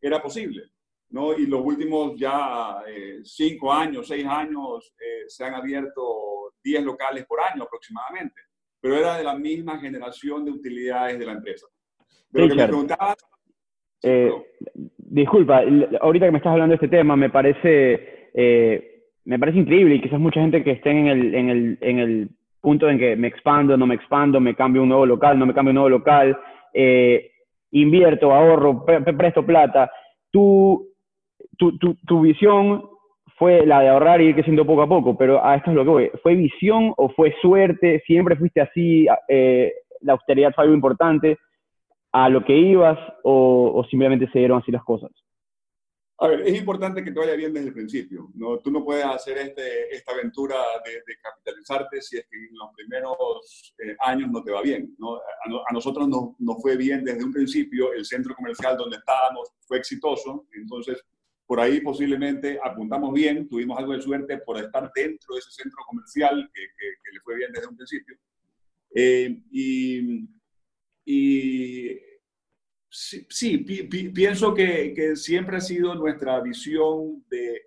[0.00, 0.62] era posible.
[1.10, 1.36] ¿no?
[1.38, 2.82] Y los últimos ya
[3.22, 8.48] 5 eh, años, 6 años, eh, se han abierto 10 locales por año aproximadamente
[8.80, 11.66] pero era de la misma generación de utilidades de la empresa.
[12.32, 13.16] Pero que me preguntabas...
[14.02, 14.30] Eh,
[14.96, 15.62] disculpa,
[16.00, 20.00] ahorita que me estás hablando de este tema, me parece, eh, me parece increíble y
[20.00, 23.28] quizás mucha gente que esté en el, en, el, en el punto en que me
[23.28, 26.38] expando, no me expando, me cambio un nuevo local, no me cambio un nuevo local,
[26.72, 27.30] eh,
[27.72, 29.90] invierto, ahorro, presto plata.
[30.30, 30.86] Tu,
[31.56, 32.82] tu, tu, tu visión
[33.38, 35.84] fue la de ahorrar y ir creciendo poco a poco, pero a esto es lo
[35.84, 36.10] que voy.
[36.22, 38.02] ¿Fue visión o fue suerte?
[38.04, 39.06] ¿Siempre fuiste así?
[39.28, 41.38] Eh, ¿La austeridad fue algo importante?
[42.12, 45.10] ¿A lo que ibas o, simplemente se dieron así las cosas?
[46.20, 48.28] A ver, es importante que te vaya bien desde el principio.
[48.34, 48.58] ¿no?
[48.58, 53.74] Tú no puedes hacer este, esta aventura de, capitalizarte si es que en los primeros
[53.78, 54.96] eh, años no te va bien.
[54.98, 55.16] ¿no?
[55.16, 59.78] A, nosotros nos no fue bien desde un principio, el centro comercial donde estábamos fue
[59.78, 61.00] exitoso, entonces
[61.46, 65.78] por ahí posiblemente apuntamos bien, tuvimos algo de suerte por estar dentro de ese centro
[65.86, 68.18] comercial que, que, le fue bien desde un principio.
[68.92, 70.28] Eh, y,
[71.04, 72.07] y
[72.90, 73.58] Sí,
[74.14, 77.62] pienso que, siempre ha sido nuestra visión de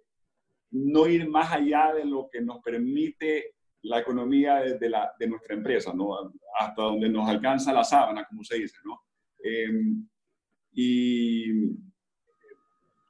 [0.71, 6.17] no ir más allá de lo que nos permite la economía de, nuestra empresa, ¿no?
[6.59, 8.77] hasta donde nos alcanza la sábana, como se dice.
[9.43, 10.07] Em,
[10.73, 11.71] y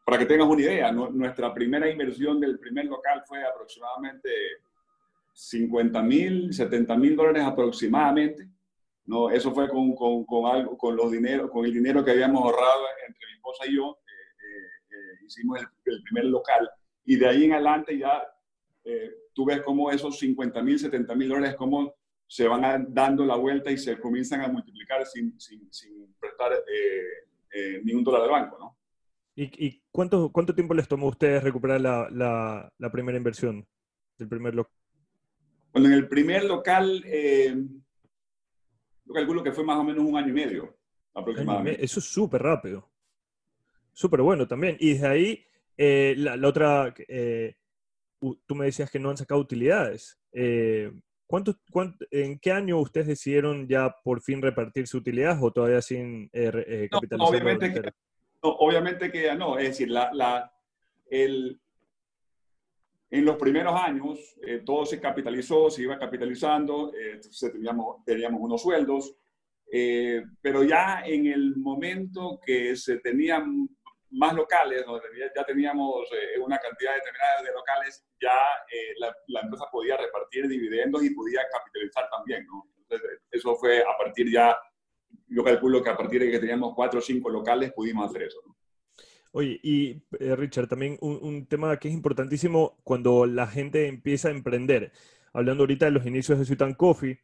[0.06, 4.30] para que tengas una idea, nuestra primera inversión del primer local fue aproximadamente
[5.34, 8.50] 50 mil, 70 mil dólares aproximadamente.
[9.12, 12.46] No, eso fue con, con, con, algo, con, los dinero, con el dinero que habíamos
[12.46, 14.00] ahorrado entre mi esposa y yo.
[14.08, 16.70] Eh, eh, eh, hicimos el, primer local.
[17.04, 18.24] Y de ahí en adelante ya
[19.34, 21.94] tú ves cómo esos 50 mil, 70 mil dólares, cómo
[22.26, 26.54] se van dando la vuelta y se comienzan a multiplicar sin, sin, sin prestar
[27.84, 28.78] ningún dólar de banco, ¿no?
[29.36, 33.68] ¿Y, y cuánto, cuánto tiempo les tomó a ustedes recuperar la, la, la primera inversión
[34.18, 34.74] del primer local?
[35.74, 37.04] Bueno, en el primer local
[39.12, 40.78] yo calculo que fue más o menos un año y medio
[41.14, 41.84] aproximadamente.
[41.84, 42.90] Eso es súper rápido.
[43.92, 44.78] Súper bueno también.
[44.80, 45.46] Y desde ahí,
[45.78, 47.56] eh, la, otra, eh,
[48.20, 50.18] tú me decías que no han sacado utilidades.
[50.32, 50.92] Eh,
[51.28, 51.58] ¿cuánto,
[52.10, 57.20] ¿En qué año ustedes decidieron ya por fin repartirse utilidades o todavía sin capitalizar?
[57.20, 59.58] obviamente, que, no, obviamente que ya no.
[59.58, 60.54] Es decir, la, la,
[61.10, 61.60] el,
[63.12, 67.20] en los primeros años, eh, todo se capitalizó, se iba capitalizando, eh,
[67.52, 69.18] teníamos, teníamos unos sueldos,
[69.70, 73.68] eh, pero ya en el momento que se tenían
[74.12, 76.06] más locales, donde ya teníamos
[76.42, 78.34] una cantidad determinada de locales, ya
[78.98, 82.46] la, la, empresa podía repartir dividendos y podía capitalizar también.
[82.46, 82.66] ¿no?
[82.78, 84.58] Entonces, eso fue a partir ya,
[85.28, 88.42] yo calculo que a partir de que teníamos cuatro o cinco locales pudimos hacer eso.
[88.46, 88.56] ¿no?
[89.34, 94.32] Oye, y eh, Richard, también un, tema que es importantísimo cuando la gente empieza a
[94.32, 94.92] emprender.
[95.34, 97.22] Hablando ahorita de los inicios de Sweet Coffee,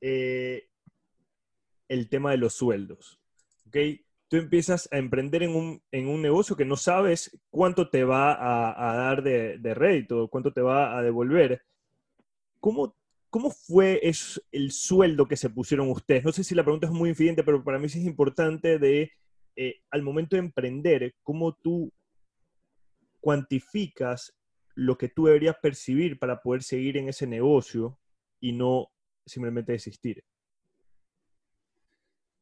[0.00, 0.68] eh,
[1.88, 3.20] el tema de los sueldos.
[3.66, 4.04] ¿okay?
[4.28, 8.32] Tú empiezas a emprender en un, en un, negocio que no sabes cuánto te va
[8.32, 11.62] a, dar de, de, rédito, cuánto te va a devolver.
[12.60, 12.96] ¿Cómo,
[13.28, 14.00] cómo fue
[14.52, 16.24] el sueldo que se pusieron ustedes?
[16.24, 19.10] No sé si la pregunta es muy infidente, pero para mí sí es importante de
[19.56, 21.92] eh, al momento de emprender, cómo tú
[23.20, 24.34] cuantificas
[24.74, 27.98] lo que tú deberías percibir para poder seguir en ese negocio
[28.40, 28.88] y no
[29.24, 30.22] simplemente desistir.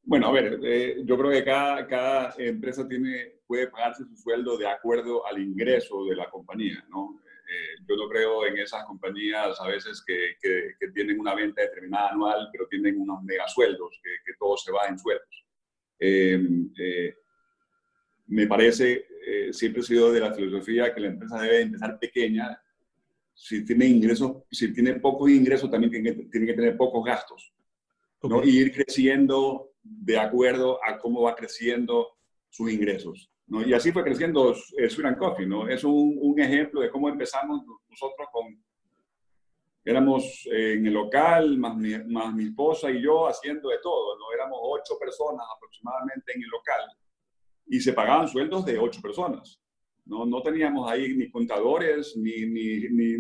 [0.05, 4.59] Bueno, a ver, eh, yo creo que cada, cada, empresa tiene, puede pagarse su sueldo
[4.59, 7.21] de acuerdo al ingreso de la compañía, ¿no?
[7.49, 12.11] Eh, yo no creo en esas compañías a veces que, que, tienen una venta determinada
[12.11, 15.47] anual, pero tienen unos mega sueldos, que, que todo se va en sueldos.
[16.05, 16.37] Eh,
[16.81, 17.15] eh,
[18.27, 22.61] me parece, eh, siempre he sido de la filosofía que la empresa debe empezar pequeña.
[23.33, 27.55] Si tiene ingresos, si tiene pocos ingresos, también tiene que, tiene que tener pocos gastos.
[28.25, 28.43] ¿no?
[28.43, 32.09] Y ir creciendo de acuerdo a cómo va creciendo
[32.51, 33.31] sus ingresos.
[33.47, 33.65] ¿no?
[33.65, 35.47] Y así fue creciendo Sweet Coffee.
[35.47, 35.69] ¿no?
[35.69, 38.61] Es un, un, ejemplo de cómo empezamos nosotros con
[39.85, 44.17] éramos eh, en el local, más mi, más mi esposa y yo haciendo de todo,
[44.19, 44.33] ¿no?
[44.33, 46.81] Éramos ocho personas aproximadamente en el local
[47.67, 49.59] y se pagaban sueldos de ocho personas.
[50.05, 53.19] No, no teníamos ahí ni contadores, ni, ni, ni,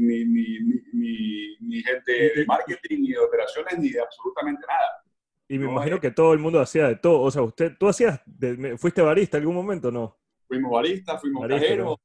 [1.60, 5.04] ni, gente de marketing, ni de operaciones, ni de absolutamente nada.
[5.48, 7.20] Y me imagino que todo el mundo hacía de todo.
[7.20, 8.20] O sea, usted, ¿tú hacías,
[8.78, 10.18] fuiste barista algún momento no?
[10.48, 11.96] Fuimos baristas, fuimos cajeros,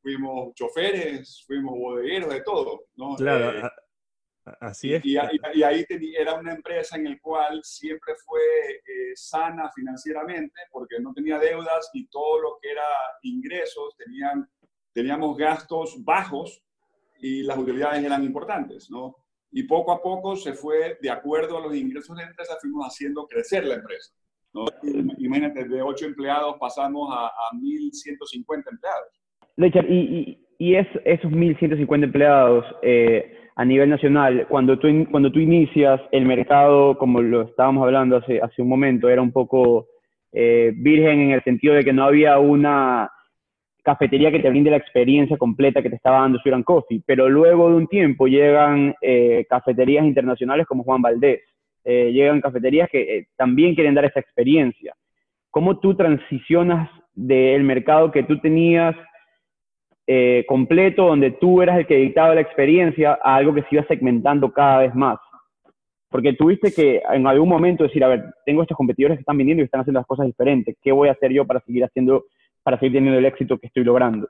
[0.00, 2.84] fuimos choferes, fuimos bodegueros, de todo.
[2.96, 3.16] ¿no?
[3.16, 3.70] Claro, eh,
[4.60, 5.04] Así es.
[5.04, 5.86] Y, ahí
[6.18, 11.90] era una empresa en la cual siempre fue eh, sana financieramente porque no tenía deudas
[11.94, 12.82] y todo lo que era
[13.22, 14.48] ingresos, tenían,
[14.92, 16.62] teníamos gastos bajos
[17.20, 19.16] y las utilidades eran importantes, ¿no?
[19.52, 22.86] Y poco a poco se fue, de acuerdo a los ingresos de la empresa, fuimos
[22.86, 24.12] haciendo crecer la empresa.
[24.54, 24.64] ¿no?
[25.18, 29.08] Imagínate, de 8 empleados pasamos a, a 1.150 empleados.
[29.56, 35.38] Richard, y, y, es, esos 1.150 empleados, eh, a nivel nacional, cuando tú, cuando tú
[35.38, 39.88] inicias el mercado, como lo estábamos hablando hace, hace un momento, era un poco
[40.32, 43.10] eh, virgen en el sentido de que no había una
[43.82, 47.68] cafetería que te brinde la experiencia completa que te estaba dando Suran Coffee, pero luego
[47.68, 51.40] de un tiempo llegan eh, cafeterías internacionales como Juan Valdés,
[51.84, 54.94] eh, llegan cafeterías que también quieren dar esa experiencia.
[55.50, 58.96] ¿Cómo tú transicionas del mercado que tú tenías
[60.14, 63.84] eh, completo donde tú eras el que dictaba la experiencia a algo que se iba
[63.84, 65.18] segmentando cada vez más.
[66.10, 69.62] Porque tuviste que en algún momento decir, a ver, tengo estos competidores que están viniendo
[69.62, 70.76] y están haciendo las cosas diferentes.
[70.82, 72.26] ¿Qué voy a hacer yo para seguir haciendo,
[72.62, 74.28] para seguir teniendo el éxito que estoy logrando?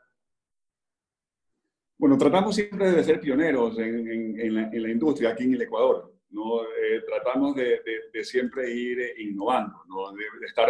[1.98, 6.14] Bueno, tratamos siempre de ser pioneros en, la, industria aquí en el Ecuador.
[6.30, 6.62] ¿no?
[6.62, 7.80] Eh, tratamos de,
[8.22, 10.12] siempre ir eh, innovando, ¿no?
[10.12, 10.68] de, estar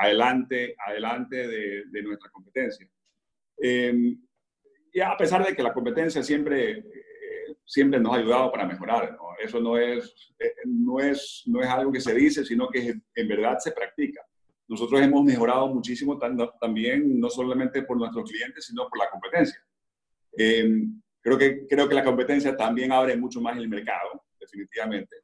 [0.00, 2.88] adelante, adelante de, nuestra competencia.
[3.58, 4.16] Em,
[4.96, 9.12] y a pesar de que la competencia siempre, eh, siempre nos ha ayudado para mejorar,
[9.12, 9.36] ¿no?
[9.38, 13.28] eso no es, eh, no, es, no es algo que se dice, sino que en
[13.28, 14.22] verdad se practica.
[14.66, 16.18] Nosotros hemos mejorado muchísimo
[16.58, 19.62] también, no solamente por nuestros clientes, sino por la competencia.
[20.32, 25.14] Em, creo, que, creo que la competencia también abre mucho más el mercado, definitivamente.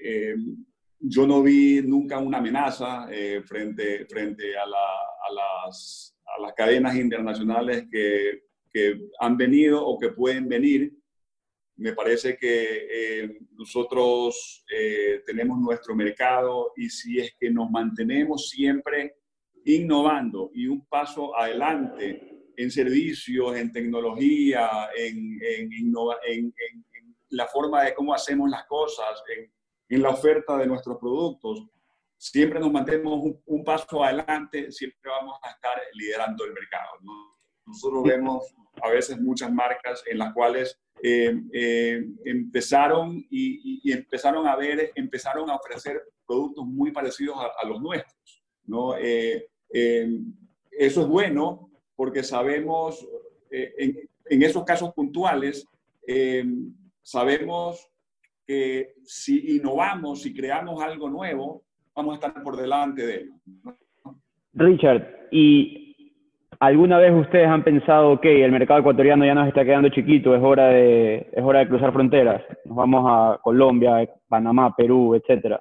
[0.00, 0.64] Em,
[1.00, 6.94] yo no vi nunca una amenaza eh, frente, frente a, a, las, a, las, cadenas
[6.94, 8.45] internacionales que
[8.76, 10.92] que han venido o que pueden venir.
[11.76, 18.50] Me parece que eh, nosotros eh, tenemos nuestro mercado y si es que nos mantenemos
[18.50, 19.16] siempre
[19.64, 27.82] innovando y un paso adelante en servicios, en tecnología, en, en, en, en la forma
[27.84, 29.22] de cómo hacemos las cosas,
[29.88, 31.64] en, la oferta de nuestros productos,
[32.18, 36.90] siempre nos mantenemos un, un, paso adelante, siempre vamos a estar liderando el mercado.
[37.66, 44.56] Nosotros vemos a veces muchas marcas en las cuales eh, eh, empezaron y, empezaron a
[44.56, 48.42] ver, empezaron a ofrecer productos muy parecidos a, los nuestros.
[48.64, 48.96] ¿no?
[48.96, 49.46] Eh,
[50.70, 53.06] eso es bueno porque sabemos,
[53.50, 55.66] en, en, esos casos puntuales,
[57.02, 57.88] sabemos
[58.46, 63.36] que si innovamos, si creamos algo nuevo, vamos a estar por delante de ellos.
[64.52, 65.85] Richard, y
[66.58, 70.42] ¿Alguna vez ustedes han pensado, que el mercado ecuatoriano ya nos está quedando chiquito, es
[70.42, 72.42] hora de, es hora de cruzar fronteras?
[72.64, 75.60] Nos vamos a Colombia, Panamá, Perú, etcétera.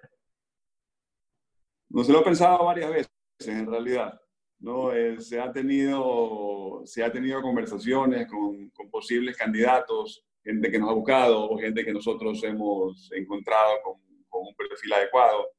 [1.89, 3.11] No se lo he pensado varias veces,
[3.47, 4.19] en realidad.
[4.59, 4.93] ¿no?
[4.93, 10.89] Eh, se, ha tenido, se ha tenido conversaciones con, con, posibles candidatos, gente que nos
[10.89, 13.95] ha buscado o gente que nosotros hemos encontrado con,
[14.29, 15.49] con un perfil adecuado,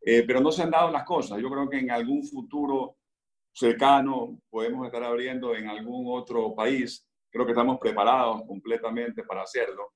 [0.00, 1.40] eh, pero no se han dado las cosas.
[1.40, 2.96] Yo creo que en algún futuro
[3.52, 7.06] cercano podemos estar abriendo en algún otro país.
[7.30, 9.92] Creo que estamos preparados completamente para hacerlo.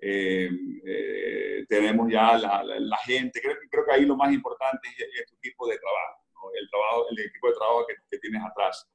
[0.00, 0.48] Eh,
[0.86, 5.36] eh, tenemos ya la, la, gente, creo, creo, que ahí lo más importante es, tu
[5.36, 8.88] tipo de trabajo, el trabajo, el equipo de trabajo que, tienes atrás,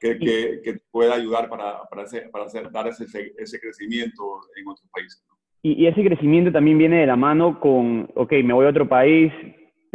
[0.00, 3.04] que, que, que, pueda ayudar para, para, hacer, para hacer, dar ese,
[3.36, 5.22] ese crecimiento en otros países.
[5.60, 8.88] Y, y, ese crecimiento también viene de la mano con, ok, me voy a otro
[8.88, 9.30] país,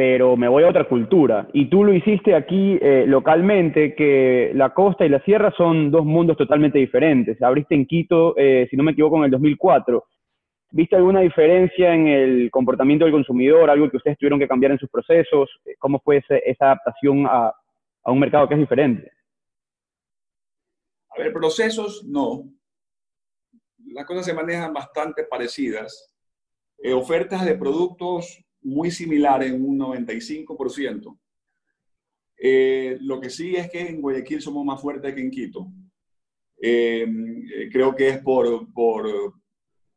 [0.03, 1.47] pero me voy a otra cultura.
[1.53, 6.03] Y tú lo hiciste aquí eh, localmente, que la costa y la sierra son dos
[6.05, 7.39] mundos totalmente diferentes.
[7.39, 10.03] Abriste en Quito, eh, si no me equivoco, en el 2004.
[10.71, 14.79] ¿Viste alguna diferencia en el comportamiento del consumidor, algo que ustedes tuvieron que cambiar en
[14.79, 15.51] sus procesos?
[15.77, 17.53] ¿Cómo fue esa adaptación a,
[18.03, 19.11] a un mercado que es diferente?
[21.15, 22.45] A ver, procesos no.
[23.93, 26.11] Las cosas se manejan bastante parecidas.
[26.79, 31.17] Eh, ofertas de productos muy similar en un 95%.
[32.43, 35.67] Eh, lo que sí es que en Guayaquil somos más fuertes que en Quito.
[36.59, 37.05] Eh,
[37.55, 39.33] eh, creo que es por, por,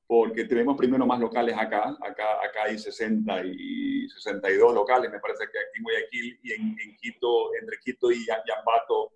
[0.06, 1.96] porque tenemos primero más locales acá.
[2.02, 6.96] Acá, acá hay 60 y 62 locales, me parece que aquí en Guayaquil y en,
[6.96, 9.12] Quito, entre Quito y Yambato,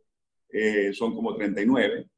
[0.94, 2.08] son como 39.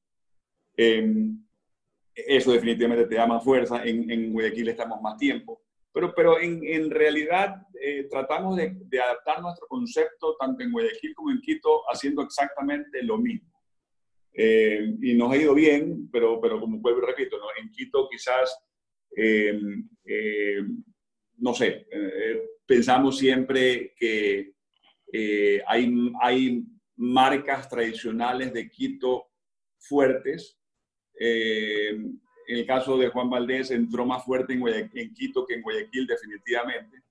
[2.15, 3.83] eso definitivamente te da más fuerza.
[3.85, 5.61] En, en Guayaquil estamos más tiempo.
[5.93, 11.15] Pero, pero en, en realidad eh, tratamos de, de, adaptar nuestro concepto tanto en Guayaquil
[11.15, 13.51] como en Quito haciendo exactamente lo mismo.
[14.33, 17.47] Eh, y nos ha ido bien, pero, pero como vuelvo y repito, ¿no?
[17.61, 18.57] en Quito quizás,
[19.17, 19.59] eh,
[21.39, 21.87] no sé,
[22.65, 24.53] pensamos siempre que
[25.67, 26.65] hay, hay
[26.97, 29.31] marcas tradicionales de Quito
[29.79, 30.57] fuertes
[32.51, 37.03] en el caso de Juan Valdés entró más fuerte en, Quito que en Guayaquil definitivamente.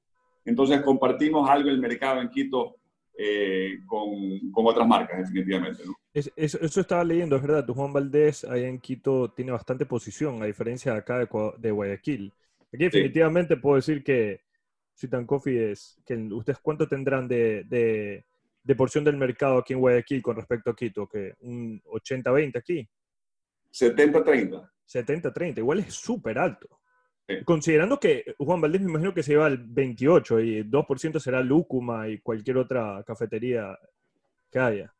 [0.43, 2.75] Entonces compartimos algo el mercado en Quito
[3.17, 5.83] eh, con, con, otras marcas definitivamente.
[6.13, 10.45] eso, estaba leyendo, es verdad, tu Juan Valdés ahí en Quito tiene bastante posición, a
[10.45, 11.17] diferencia de acá
[11.57, 12.33] de, Guayaquil.
[12.73, 14.41] Aquí definitivamente puedo decir que
[14.93, 18.25] Citan Coffee es, que ustedes cuánto tendrán de, de,
[18.61, 22.89] de porción del mercado aquí en Guayaquil con respecto a Quito, que un 80-20 aquí.
[23.71, 24.69] 70-30.
[24.89, 26.79] 70-30, igual es súper alto.
[27.45, 32.07] Considerando que Juan Valdés me imagino que se lleva al 28 y 2% será Lúcuma
[32.07, 33.77] y cualquier otra cafetería
[34.49, 34.93] que haya.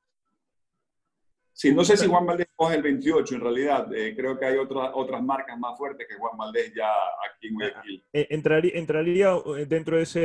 [1.60, 3.94] Sí, no sé si Juan Valdés coge el 28 en realidad.
[3.94, 6.90] Eh, creo que hay otras otras marcas más fuertes que Juan Valdés ya
[7.30, 8.04] aquí en Guayaquil.
[8.14, 10.20] Eh, entraría, entraría eh, dentro de, ese,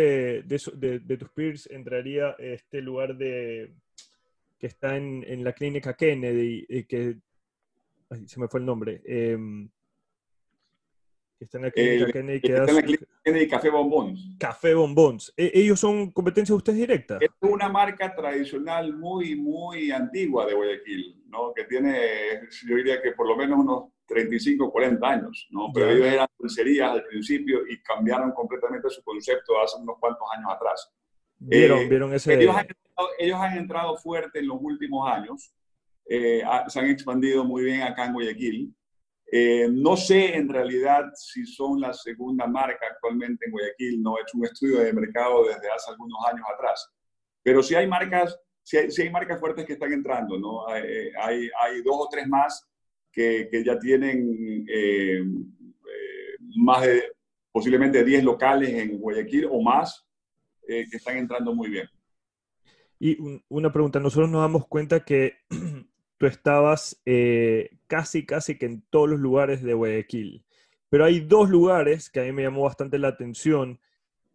[0.44, 3.74] de, de, tus peers, entraría este lugar de
[4.58, 7.16] que está en, en la clínica Kennedy, que
[8.26, 9.02] se me fue el nombre.
[9.04, 9.68] Em,
[11.38, 12.40] está en la clínica Kennedy.
[12.40, 14.36] Que está en la clínica Kennedy Café Bombons.
[14.38, 15.32] Café Bombons.
[15.36, 17.18] ¿E-, ¿Ellos son competencia de ustedes directa?
[17.20, 21.52] Es una marca tradicional muy, muy antigua de Guayaquil, ¿no?
[21.54, 25.70] Que tiene, yo diría que por lo menos unos 35, 40 años, ¿no?
[25.72, 30.50] Pero ellos eran dulcerías al principio y cambiaron completamente su concepto hace unos cuantos años
[30.50, 30.92] atrás.
[31.38, 32.34] ¿Vieron, eh, ¿vieron ese...?
[32.34, 35.52] Ellos han, entrado, ellos han, entrado, fuerte en los últimos años.
[36.06, 38.74] Eh, se han expandido muy bien acá en Guayaquil.
[39.36, 44.22] Eh, no sé en realidad si son la segunda marca actualmente en Guayaquil, no he
[44.22, 46.88] hecho un estudio de mercado desde hace algunos años atrás,
[47.42, 50.68] pero sí hay marcas, sí hay, marcas fuertes que están entrando, ¿no?
[50.68, 52.68] Hay, hay, dos o tres más
[53.10, 57.02] que, ya tienen eh, eh, más de
[57.50, 60.06] posiblemente 10 locales en Guayaquil o más
[60.66, 61.88] que están entrando muy bien.
[62.98, 65.38] Y una pregunta, nosotros nos damos cuenta que
[66.18, 70.44] tú estabas eh, casi, casi que en todos los lugares de Guayaquil.
[70.88, 73.80] Pero hay dos lugares que a mí me llamó bastante la atención,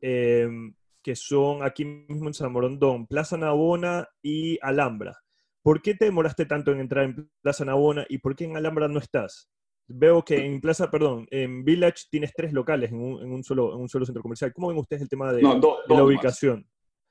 [0.01, 5.17] em, que son aquí mismo en San Morondón, Plaza Navona y Alhambra.
[5.61, 8.87] ¿Por qué te demoraste tanto en entrar en Plaza Navona y por qué en Alhambra
[8.87, 9.49] no estás?
[9.87, 13.89] Veo que en Plaza, perdón, en Village tienes tres locales en un, solo, en un
[13.89, 14.53] solo centro comercial.
[14.53, 16.67] ¿Cómo ven ustedes el tema de, la ubicación?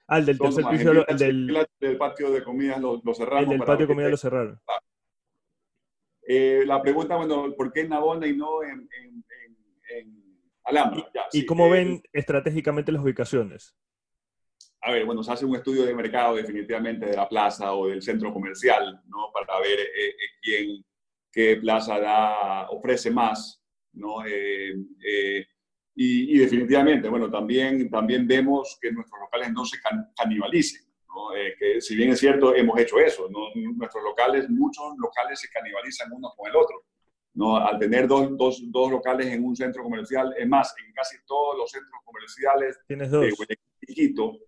[0.09, 0.93] Ah, el del tercer piso.
[1.07, 3.45] El, del, patio de comidas lo, cerraron.
[3.45, 4.61] El del patio de comidas lo cerraron.
[6.27, 9.25] Eh, la pregunta, bueno, ¿por qué en Navona y no en, en,
[9.91, 11.11] en Alhambra?
[11.33, 13.75] ¿Y, cómo eh, ven estratégicamente las ubicaciones?
[14.81, 18.01] A ver, bueno, se hace un estudio de mercado definitivamente de la plaza o del
[18.01, 19.31] centro comercial, ¿no?
[19.33, 20.85] Para ver eh, quién,
[21.31, 24.23] qué plaza da, ofrece más, ¿no?
[26.01, 29.79] Y, definitivamente, bueno, también, también vemos que nuestros locales no se
[30.17, 30.83] canibalicen.
[31.09, 31.35] ¿no?
[31.35, 33.29] Eh, que si bien es cierto, hemos hecho eso.
[33.29, 33.49] ¿no?
[33.75, 36.85] Nuestros locales, muchos locales se canibalizan uno con el otro.
[37.35, 37.57] ¿no?
[37.57, 41.59] Al tener dos, dos, dos, locales en un centro comercial, es más, en casi todos
[41.59, 43.23] los centros comerciales ¿Tienes dos?
[43.23, 44.39] de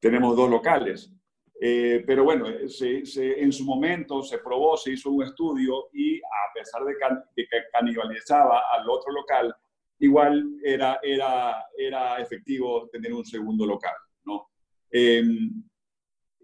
[0.00, 1.12] tenemos dos locales.
[1.60, 6.18] Eh, pero bueno, se, se, en su momento se probó, se hizo un estudio y
[6.20, 6.94] a pesar de
[7.34, 9.54] que canibalizaba al otro local,
[9.98, 13.94] igual era, era, era efectivo tener un segundo local,
[14.24, 14.50] ¿no?
[14.90, 15.62] Em,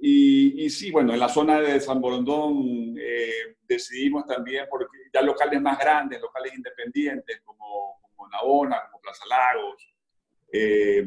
[0.00, 5.22] y, y, sí, bueno, en la zona de San Borondón eh, decidimos también, porque ya
[5.22, 9.92] locales más grandes, locales independientes como, como Navona, como Plaza Lagos,
[10.53, 11.07] eh,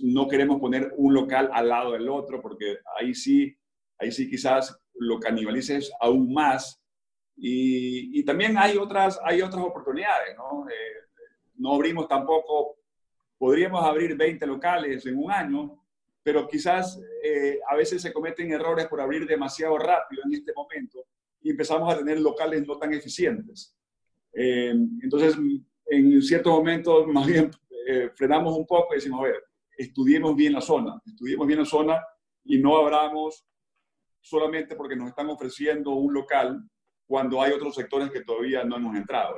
[0.00, 3.56] no queremos poner un local al lado del otro, porque ahí sí,
[3.98, 6.80] ahí sí quizás lo canibalices aún más.
[7.36, 10.68] Y, y también hay otras, hay otras oportunidades, ¿no?
[10.68, 11.05] Eh,
[11.58, 12.76] no abrimos tampoco,
[13.38, 15.82] podríamos abrir 20 locales en un año,
[16.22, 21.04] pero quizás eh, a veces se cometen errores por abrir demasiado rápido en este momento
[21.40, 23.76] y empezamos a tener locales no tan eficientes.
[24.32, 25.36] Eh, entonces,
[25.86, 27.50] en ciertos momentos, más bien,
[27.86, 29.44] eh, frenamos un poco y decimos, a ver,
[29.78, 32.02] estudiemos bien la zona, estudiemos bien la zona
[32.44, 33.46] y no abramos
[34.20, 36.60] solamente porque nos están ofreciendo un local
[37.06, 39.36] cuando hay otros sectores que todavía no hemos entrado.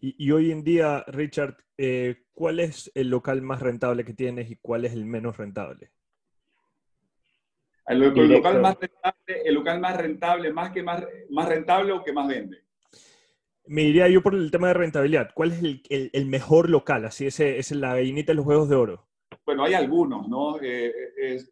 [0.00, 4.56] Y, hoy en día, Richard, eh, ¿cuál es el local más rentable que tienes y
[4.56, 5.90] cuál es el menos rentable?
[7.86, 12.12] El, local, más rentable, el local más rentable, más que más, más rentable o que
[12.12, 12.58] más vende.
[13.66, 15.30] Me diría yo por el tema de rentabilidad.
[15.34, 17.06] ¿Cuál es el, el, mejor local?
[17.06, 19.08] Así es, es la gallinita de los huevos de oro.
[19.44, 20.60] Bueno, hay algunos, ¿no?
[20.60, 21.50] Eh, es,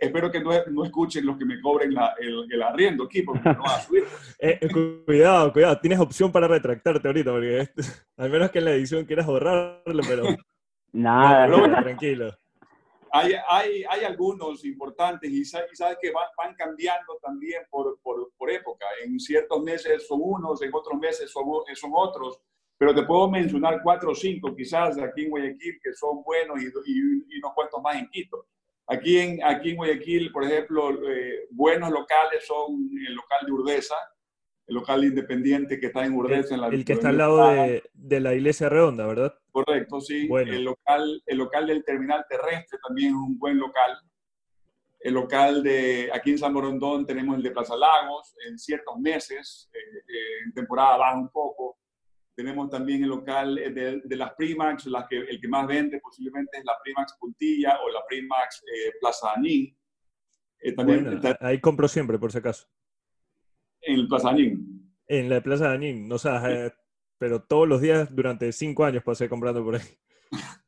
[0.00, 3.62] espero que no, no, escuchen los que me cobren el, el, arriendo aquí, porque no
[3.62, 4.04] va a subir.
[4.40, 7.68] Eh, eh, cuidado, cuidado, tienes opción para retractarte ahorita, porque
[8.16, 10.24] al menos que en la edición quieras borrarlo, pero...
[10.92, 12.32] Nada, tranquilo.
[13.10, 18.50] Hay, hay, hay, algunos importantes y sabes, que van, van, cambiando también por, por, por,
[18.50, 18.86] época.
[19.04, 21.44] En ciertos meses son unos, en otros meses son,
[21.74, 22.40] son otros,
[22.76, 26.66] pero te puedo mencionar cuatro o cinco quizás aquí en Guayaquil que son buenos y,
[26.66, 28.46] y, y unos cuantos más en Quito.
[28.90, 33.96] Aquí en, aquí en Guayaquil, por ejemplo, eh, buenos locales son el local de Urdesa,
[34.66, 36.54] el local independiente que está en Urdesa.
[36.54, 39.34] El, en la, el que está al lado de, de, la iglesia redonda, ¿verdad?
[39.50, 40.26] Correcto, sí.
[40.30, 43.98] El, local, el local del terminal terrestre también es un buen local.
[45.00, 49.70] El local de, aquí en San Morondón tenemos el de Plaza Lagos, en ciertos meses,
[49.72, 51.78] eh, eh, en temporada baja un poco.
[52.38, 56.58] Tenemos también el local eh, de, las Primax, la que, el que más vende posiblemente
[56.58, 59.76] es la Primax Puntilla o la Primax eh, Plaza Aní.
[60.60, 62.68] Eh, también, ahí compro siempre, por si acaso.
[63.80, 64.88] En el Plaza Añín.
[65.08, 66.72] En la Plaza Añín, no sabes,
[67.18, 69.82] pero todos los días durante cinco años pasé comprando por ahí.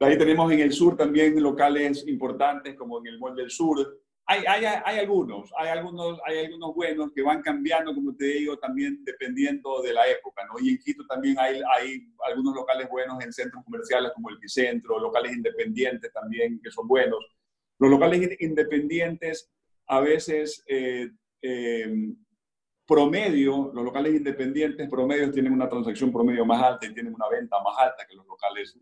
[0.00, 4.00] Ahí tenemos en el sur también locales importantes como en el Mall del Sur.
[4.30, 8.58] Hay, hay, hay, algunos, hay algunos, hay algunos buenos que van cambiando, como te digo,
[8.58, 10.62] también dependiendo de la época, ¿no?
[10.62, 14.98] Y en Quito también hay, hay algunos locales buenos en centros comerciales como el Bicentro,
[14.98, 17.24] locales independientes también que son buenos.
[17.78, 19.50] Los locales independientes
[19.86, 21.08] a veces eh,
[21.40, 22.12] eh,
[22.86, 27.56] promedio, los locales independientes promedios tienen una transacción promedio más alta y tienen una venta
[27.62, 28.78] más alta que los locales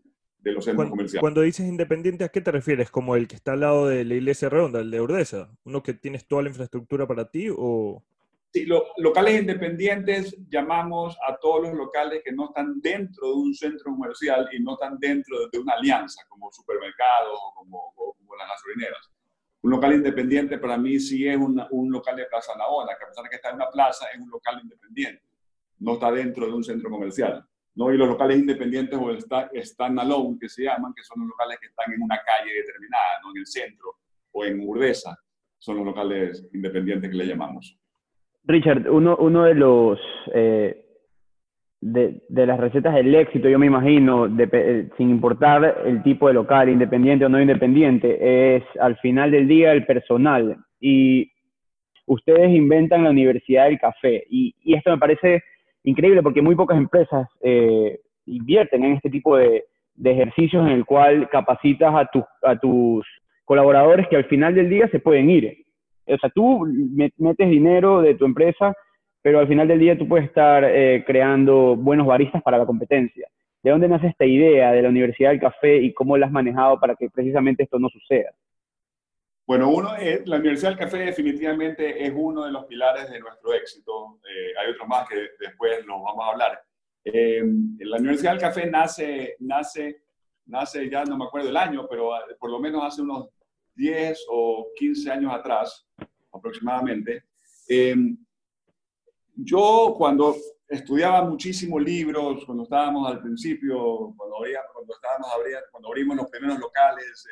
[0.47, 1.21] de los centros comerciales.
[1.21, 2.89] Cuando dices independiente, ¿a qué te refieres?
[2.89, 5.49] ¿Como el que está al lado de la iglesia redonda, el de Urdesa?
[5.63, 8.03] ¿Uno que tienes toda la infraestructura para ti o...?
[8.53, 13.53] Sí, los locales independientes llamamos a todos los locales que no están dentro de un
[13.53, 18.47] centro comercial y no están dentro de una alianza, como supermercados o como, como las
[18.47, 19.11] gasolineras.
[19.61, 23.23] Un local independiente para mí sí es un local de Plaza Naona, que a pesar
[23.25, 25.23] de que está en una plaza, es un local independiente.
[25.79, 27.45] No está dentro de un centro comercial.
[27.77, 27.93] ¿No?
[27.93, 31.67] Y los locales independientes o stand alone, que se llaman, que son los locales que
[31.67, 33.31] están en una calle determinada, ¿no?
[33.31, 33.95] en el centro
[34.31, 35.15] o en Urdesa,
[35.59, 37.77] son los locales independientes que le llamamos.
[38.43, 39.99] Richard, uno, uno de los
[40.33, 40.85] eh,
[41.81, 46.33] de, de, las recetas del éxito, yo me imagino, eh, sin importar el tipo de
[46.33, 50.57] local, independiente o no independiente, es al final del día el personal.
[50.79, 51.31] Y
[52.07, 54.23] ustedes inventan la Universidad del Café.
[54.29, 55.43] Y, y esto me parece
[55.83, 59.65] increíble porque muy pocas empresas eh, invierten en este tipo de,
[60.03, 62.09] ejercicios en el cual capacitas a,
[62.43, 63.05] a tus
[63.45, 65.65] colaboradores que al final del día se pueden ir.
[66.05, 66.65] O sea, tú
[67.17, 68.73] metes dinero de tu empresa,
[69.21, 73.27] pero al final del día tú puedes estar eh, creando buenos baristas para la competencia.
[73.63, 76.79] ¿De dónde nace esta idea de la Universidad del Café y cómo la has manejado
[76.79, 78.29] para que precisamente esto no suceda?
[79.47, 83.53] Bueno, uno es, la Universidad del Café definitivamente es uno de los pilares de nuestro
[83.53, 84.19] éxito.
[84.29, 86.61] Eh, hay otros más que después nos vamos a hablar.
[87.05, 87.41] Eh,
[87.79, 90.03] la Universidad del Café nace, nace,
[90.47, 93.29] nace, ya no me acuerdo el año, pero ah, por lo menos hace unos
[93.75, 95.87] 10 o 15 años atrás,
[96.33, 97.23] aproximadamente.
[97.69, 97.95] Eh,
[99.33, 100.35] yo cuando
[100.67, 104.35] estudiaba muchísimos libros, cuando estábamos al principio, cuando,
[104.73, 105.31] cuando, estábamos,
[105.71, 107.25] cuando abrimos los primeros locales,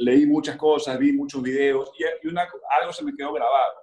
[0.00, 2.48] leí muchas cosas, vi muchos videos y, una,
[2.80, 3.74] algo se me quedó grabado,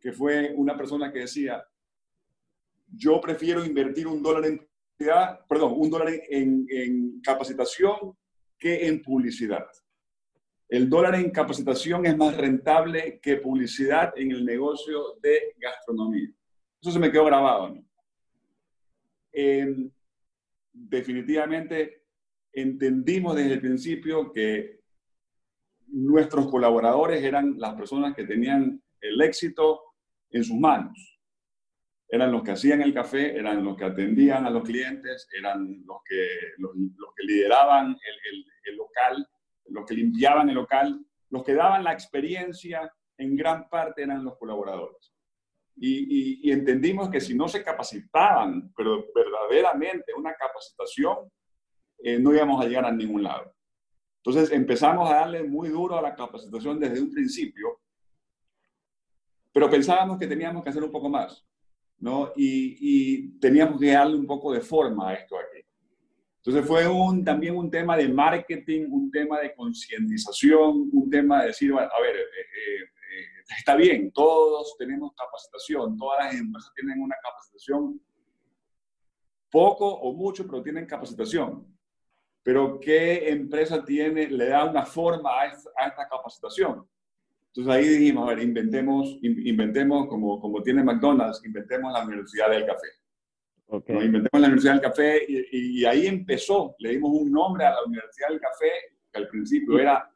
[0.00, 1.64] que fue una persona que decía,
[2.88, 4.68] yo prefiero invertir un dólar en
[5.48, 8.16] perdón, un dólar en, en capacitación
[8.58, 9.66] que en publicidad.
[10.68, 16.30] El dólar en capacitación es más rentable que publicidad en el negocio de gastronomía.
[16.80, 17.68] Eso se me quedó grabado.
[17.68, 17.84] ¿no?
[20.72, 22.04] definitivamente
[22.52, 24.83] entendimos desde el principio que
[25.88, 29.82] nuestros colaboradores eran las personas que tenían el éxito
[30.30, 31.20] en sus manos.
[32.08, 35.98] Eran los que hacían el café, eran los que atendían a los clientes, eran los
[36.08, 36.26] que,
[36.58, 36.72] los,
[37.16, 39.26] que lideraban el, el, local,
[39.66, 44.36] los que limpiaban el local, los que daban la experiencia, en gran parte eran los
[44.36, 45.12] colaboradores.
[45.76, 51.30] Y, entendimos que si no se capacitaban, pero verdaderamente una capacitación,
[51.98, 53.52] eh, no íbamos a llegar a ningún lado.
[54.26, 57.78] Entonces empezamos a darle muy duro a la capacitación desde un principio,
[59.52, 61.46] pero pensábamos que teníamos que hacer un poco más,
[61.98, 62.32] ¿no?
[62.34, 65.60] Y, teníamos que darle un poco de forma a esto aquí.
[66.38, 71.48] Entonces fue un, también un tema de marketing, un tema de concientización, un tema de
[71.48, 76.98] decir, a ver, eh, eh, eh, está bien, todos tenemos capacitación, todas las empresas tienen
[77.02, 78.00] una capacitación,
[79.50, 81.73] poco o mucho, pero tienen capacitación
[82.44, 86.86] pero ¿qué empresa tiene, le da una forma a esta, capacitación?
[87.46, 92.66] Entonces ahí dijimos, a ver, inventemos, inventemos como, como tiene McDonald's, inventemos la Universidad del
[92.66, 92.88] Café.
[93.66, 93.96] Okay.
[93.96, 97.84] Inventemos la Universidad del Café y, y, ahí empezó, le dimos un nombre a la
[97.86, 98.70] Universidad del Café,
[99.10, 100.06] que al principio era,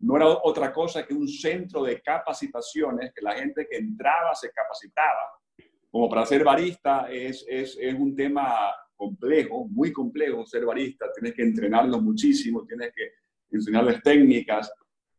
[0.00, 4.50] no era otra cosa que un centro de capacitaciones, que la gente que entraba se
[4.50, 5.38] capacitaba.
[5.92, 11.34] Como para ser barista es, es, es un tema complejo, muy complejo ser barista, tienes
[11.34, 13.10] que entrenarlo muchísimo, tienes que
[13.50, 14.72] enseñarles técnicas.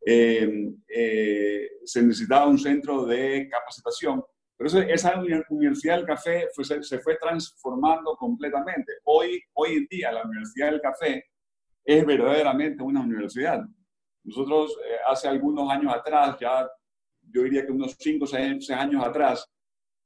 [0.06, 4.22] Eh, eh, se necesitaba un centro de capacitación,
[4.56, 6.48] pero esa Universidad del Café
[6.80, 8.92] se, fue transformando completamente.
[9.04, 11.24] Hoy, hoy en día la Universidad del Café
[11.84, 13.60] es verdaderamente una universidad.
[14.22, 16.66] Nosotros eh, hace algunos años atrás, ya
[17.30, 19.46] yo diría que unos 5 o 6 años atrás,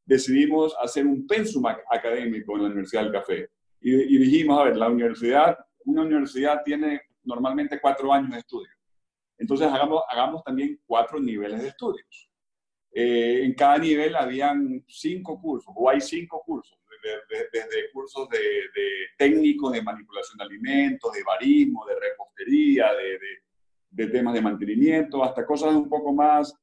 [0.04, 3.48] decidimos hacer un pensum académico en la Universidad del Café
[3.80, 8.72] y, dijimos, a ver, la universidad, una universidad tiene normalmente cuatro años de estudio.
[9.38, 12.30] Entonces hagamos, hagamos también cuatro niveles de estudios.
[12.92, 16.76] Eh, en cada nivel habían cinco cursos, o hay cinco cursos,
[17.52, 23.18] desde, cursos de, de técnicos de manipulación de alimentos, de barismo, de repostería, de,
[23.90, 26.54] de temas de mantenimiento, hasta cosas un poco más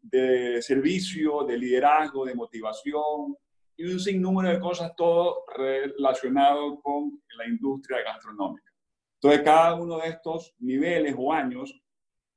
[0.00, 3.36] de servicio, de liderazgo, de motivación
[3.76, 8.70] y un sinnúmero de cosas, todo relacionado con la industria gastronómica.
[9.14, 11.80] Entonces, cada uno de estos niveles o años,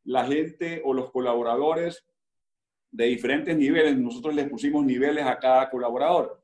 [0.03, 2.05] la gente o los colaboradores
[2.91, 6.43] de diferentes niveles, nosotros les pusimos niveles a cada colaborador.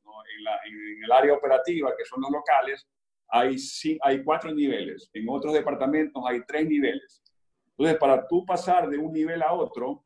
[0.66, 2.88] En, el área operativa, que son los locales,
[3.28, 3.56] hay,
[4.04, 5.10] hay cuatro niveles.
[5.14, 7.24] En otros departamentos hay tres niveles.
[7.70, 10.04] Entonces, para tú pasar de un nivel a otro,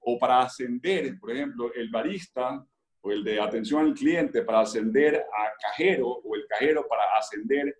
[0.00, 2.64] o para ascender, por ejemplo, el barista
[3.00, 7.76] o el de atención al cliente para ascender a cajero o el cajero para ascender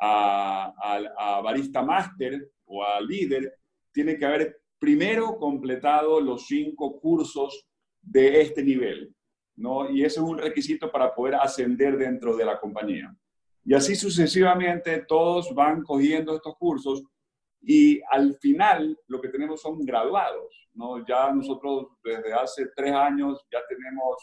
[0.00, 0.72] a,
[1.18, 3.54] a, barista máster o a líder,
[3.92, 7.66] tiene que haber primero completado los cinco cursos
[8.00, 9.14] de este nivel,
[9.56, 9.90] ¿no?
[9.90, 13.14] Y ese es un requisito para poder ascender dentro de la compañía.
[13.64, 17.02] Y así sucesivamente todos van cogiendo estos cursos
[17.62, 21.04] y al final lo que tenemos son graduados, ¿no?
[21.06, 24.16] Ya nosotros desde hace tres años ya tenemos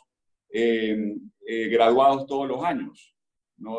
[0.50, 3.14] eh, eh, graduados todos los años.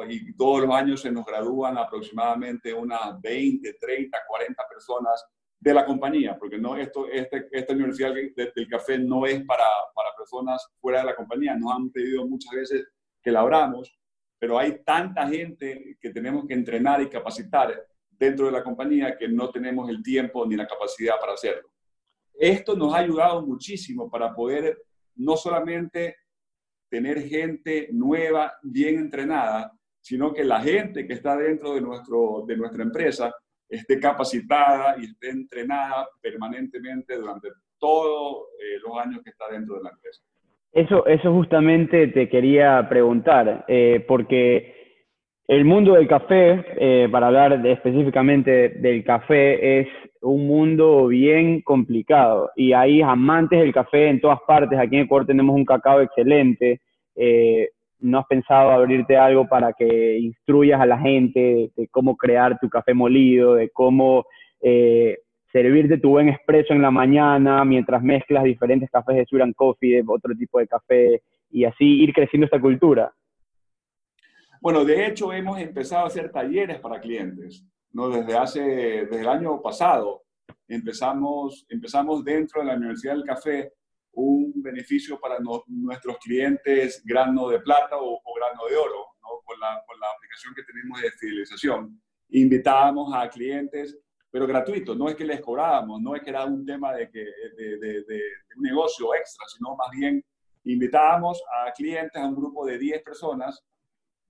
[0.08, 5.24] Y todos los años se nos gradúan aproximadamente unas 20, 30, 40 personas
[5.60, 9.64] de la compañía, porque no, esto, este, esta universidad del café no es para,
[9.94, 12.88] para personas fuera de la compañía, nos han pedido muchas veces
[13.22, 13.96] que la abramos,
[14.38, 19.28] pero hay tanta gente que tenemos que entrenar y capacitar dentro de la compañía que
[19.28, 21.70] no tenemos el tiempo ni la capacidad para hacerlo.
[22.34, 24.80] Esto nos ha ayudado muchísimo para poder
[25.16, 26.16] no solamente
[26.88, 32.56] tener gente nueva, bien entrenada, sino que la gente que está dentro de, nuestro, de
[32.56, 33.34] nuestra empresa
[33.68, 39.82] esté capacitada y esté entrenada permanentemente durante todos eh, los años que está dentro de
[39.84, 40.22] la empresa.
[40.72, 44.78] Eso, eso justamente te quería preguntar, eh, porque
[45.46, 49.88] el mundo del café, eh, para hablar específicamente del café, es
[50.22, 54.78] un mundo bien complicado y hay amantes del café en todas partes.
[54.78, 56.80] Aquí en Ecuador tenemos un cacao excelente.
[57.14, 62.58] Eh, ¿No has pensado abrirte algo para que instruyas a la gente de, cómo crear
[62.60, 64.24] tu café molido, de cómo
[64.60, 65.18] eh,
[65.52, 70.04] servirte tu buen expreso en la mañana mientras mezclas diferentes cafés de Suran Coffee, de
[70.06, 73.12] otro tipo de café y así ir creciendo esta cultura?
[74.60, 78.08] Bueno, de hecho hemos empezado a hacer talleres para clientes, ¿no?
[78.08, 80.24] Desde hace, desde el año pasado
[80.66, 83.72] empezamos, empezamos dentro de la Universidad del Café
[84.12, 89.06] un beneficio para nuestros clientes grano de plata o, grano de oro,
[89.44, 92.02] con, la, con, la, aplicación que tenemos de fidelización.
[92.30, 93.96] Invitábamos a clientes,
[94.30, 97.20] pero gratuitos, no es que les cobrábamos, no es que era un tema de, que,
[97.20, 98.22] de
[98.56, 100.24] un negocio extra, sino más bien
[100.64, 103.64] invitábamos a clientes, a un grupo de 10 personas,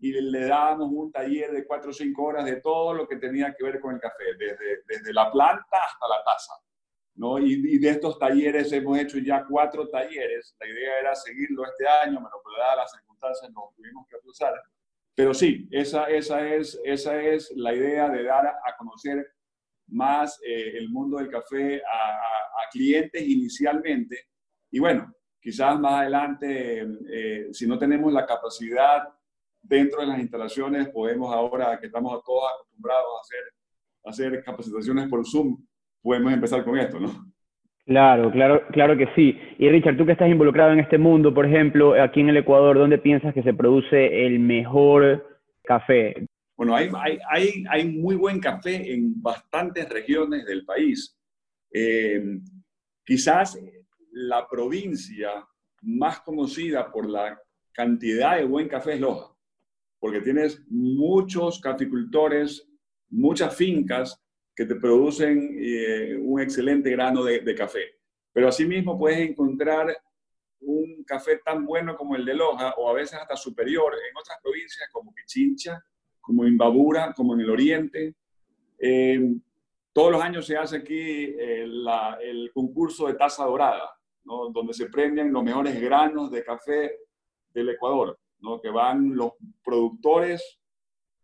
[0.01, 3.55] y le dábamos un taller de cuatro o cinco horas de todo lo que tenía
[3.55, 6.53] que ver con el café, desde, desde la planta hasta la taza.
[7.17, 7.39] ¿no?
[7.41, 10.57] Y, de estos talleres hemos hecho ya cuatro talleres.
[10.61, 14.55] La idea era seguirlo este año, pero dadas las circunstancias nos tuvimos que cruzar.
[15.17, 19.27] Pero sí, esa, esa, es, esa es la idea de dar a, conocer
[19.89, 24.29] más eh, el mundo del café a, a, clientes inicialmente.
[24.71, 29.09] Y bueno, quizás más adelante, eh, si no tenemos la capacidad
[29.63, 35.27] dentro de las instalaciones podemos ahora, que estamos todos acostumbrados a hacer, hacer capacitaciones por
[35.27, 35.57] Zoom,
[36.03, 37.33] podemos empezar con esto, ¿no?
[37.85, 39.39] Claro, claro, claro que sí.
[39.59, 42.77] Y Richard, tú que estás involucrado en este mundo, por ejemplo, aquí en el Ecuador,
[42.77, 46.27] ¿dónde piensas que se produce el mejor café?
[46.55, 46.91] Bueno, hay,
[47.31, 51.17] hay, hay, muy buen café en bastantes regiones del país.
[51.73, 52.41] Eh,
[53.07, 53.59] quizás
[54.13, 55.47] la provincia
[55.83, 57.41] más conocida por la
[57.73, 59.38] cantidad de buen café es Loja
[59.99, 62.67] porque tienes muchos caficultores,
[63.11, 64.21] muchas fincas
[64.55, 67.99] que te producen eh, un excelente grano de, café.
[68.33, 69.97] Pero asimismo puedes encontrar
[70.61, 74.39] un café tan bueno como el de Loja o a veces hasta superior en otras
[74.43, 75.83] provincias como Pichincha,
[76.21, 78.15] como Imbabura, como en el oriente.
[78.79, 79.35] Eh,
[79.93, 81.67] todos los años se hace aquí eh,
[82.23, 86.99] el concurso de taza dorada, donde se premian los mejores granos de café
[87.53, 88.19] del Ecuador
[88.63, 89.33] que van los
[89.65, 90.61] productores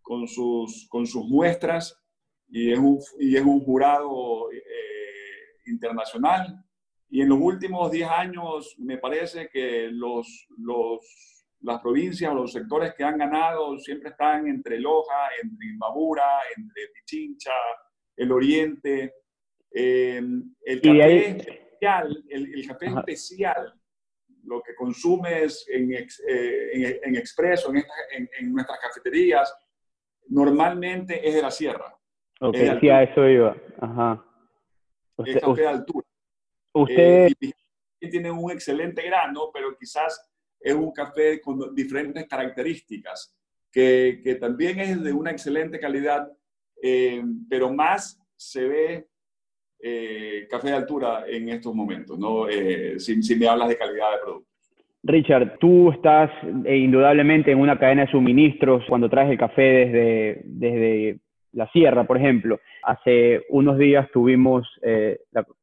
[0.03, 1.99] con sus, con sus muestras
[2.49, 4.61] y es un, y es un jurado eh,
[5.67, 6.63] internacional.
[7.09, 12.53] Y en los últimos 10 años me parece que los, los, las provincias o los
[12.53, 17.53] sectores que han ganado siempre están entre Loja, entre Imbabura, entre Pichincha,
[18.17, 19.15] el Oriente.
[19.77, 20.21] Eh,
[20.65, 23.75] el café especial, el, el café especial
[24.47, 29.55] lo que consumes en, eh, en, Expreso, en, en, nuestras cafeterías,
[30.29, 31.97] normalmente es de la sierra.
[32.41, 33.57] Ok, sí, a eso iba.
[33.81, 34.25] Ajá.
[35.25, 36.07] es café de altura.
[36.73, 37.29] Usted...
[37.41, 37.53] Eh,
[38.11, 40.31] tiene un excelente grano, pero quizás
[40.61, 43.35] es un café con diferentes características,
[43.73, 46.31] que, que también es de una excelente calidad,
[46.83, 49.09] eh, pero más se ve
[49.87, 52.49] eh, café de altura en estos momentos, ¿no?
[52.49, 54.49] Eh, si, me hablas de calidad de producto.
[55.03, 56.31] Richard, tú estás
[56.65, 61.19] eh, indudablemente en una cadena de suministros cuando traes el café desde, desde
[61.53, 62.59] la sierra, por ejemplo.
[62.83, 64.67] Hace unos días tuvimos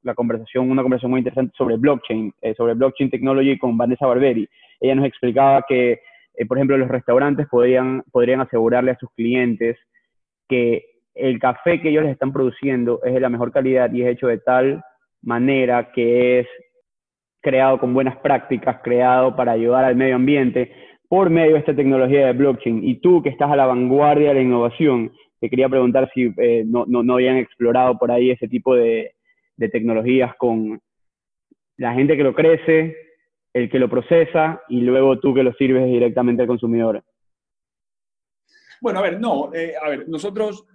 [0.03, 4.47] la, conversación, una conversación muy interesante sobre blockchain, sobre blockchain technology con Vanessa Barberi.
[4.79, 5.99] Ella nos explicaba que,
[6.47, 9.77] por ejemplo, los restaurantes podrían, podrían asegurarle a sus clientes
[10.47, 14.09] que el café que ellos les están produciendo es de la mejor calidad y es
[14.09, 14.83] hecho de tal
[15.21, 16.47] manera que es
[17.41, 20.71] creado con buenas prácticas, creado para ayudar al medio ambiente
[21.09, 22.87] por medio de esta tecnología de blockchain.
[22.87, 26.63] Y tú que estás a la vanguardia de la innovación, te quería preguntar si eh,
[26.65, 29.13] no, no, habían explorado por ahí ese tipo de,
[29.71, 30.81] tecnologías con
[31.77, 32.95] la gente que lo crece,
[33.53, 37.03] el que lo procesa y luego tú que lo sirves directamente al consumidor.
[38.81, 40.65] Bueno, a ver, no, eh, a ver, nosotros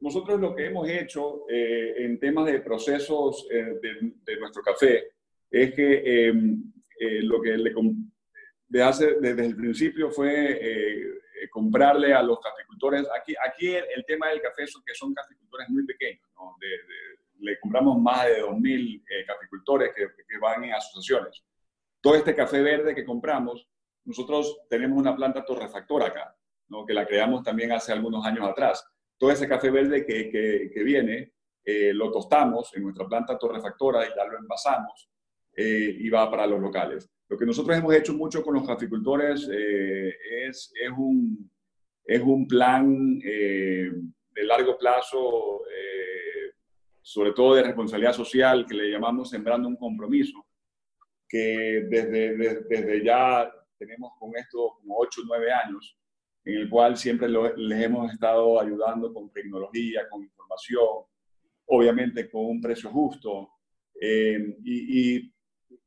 [0.00, 3.78] nosotros lo que hemos hecho eh, en temas de procesos eh,
[4.24, 5.12] de, nuestro café
[5.50, 7.74] es que em, eh, lo que le,
[8.66, 11.18] de hace, desde el principio fue
[11.50, 15.84] comprarle a los caficultores, aquí, aquí el, tema del café es que son caficultores muy
[15.86, 16.54] pequeños, ¿no?
[17.40, 21.42] le compramos más de 2.000 caficultores que, que van en asociaciones.
[22.00, 23.66] Todo este café verde que compramos,
[24.04, 26.36] nosotros tenemos una planta torrefactora acá,
[26.68, 26.84] ¿no?
[26.84, 28.86] que la creamos también hace algunos años atrás
[29.20, 30.30] todo ese café verde que,
[30.72, 35.10] que, viene, eh, lo tostamos en nuestra planta torrefactora y ya lo envasamos
[35.54, 37.06] eh, y va para los locales.
[37.28, 40.14] Lo que nosotros hemos hecho mucho con los caficultores eh,
[40.46, 41.50] es, es, un,
[42.02, 45.64] es un plan de largo plazo,
[47.02, 50.46] sobre todo de responsabilidad social, que le llamamos Sembrando un Compromiso,
[51.28, 55.99] que desde, desde, desde ya tenemos con esto como 8 o 9 años,
[56.44, 61.04] en el cual siempre les hemos estado ayudando con tecnología, con información,
[61.66, 63.50] obviamente con un precio justo
[64.00, 65.32] eh, y,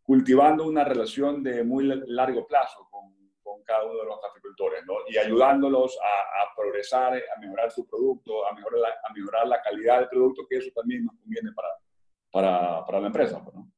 [0.04, 4.95] cultivando una relación de muy largo plazo con, con cada uno de los caficultores ¿no?
[5.08, 9.62] y ayudándolos a, a, progresar, a mejorar su producto, a mejorar, la, a mejorar la
[9.62, 11.70] calidad del producto, que eso también nos conviene para,
[12.32, 13.41] para, para la empresa.
[13.54, 13.72] ¿no?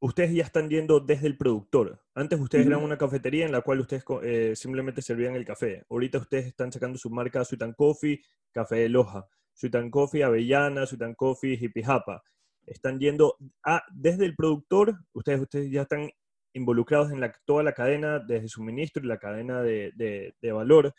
[0.00, 2.00] Ustedes ya están yendo desde el productor.
[2.14, 5.84] Antes ustedes eran una cafetería en la cual ustedes eh, simplemente servían el café.
[5.90, 8.22] Ahorita ustedes están sacando su marca Sweet Coffee,
[8.52, 12.22] Café de Loja, Sweet Coffee Avellana, Sweet Coffee Hippie Japa.
[12.64, 16.10] Están yendo a, desde el productor, ustedes, ustedes ya están
[16.52, 19.92] involucrados en la, toda la cadena desde suministro y la cadena de,
[20.40, 20.94] de valor.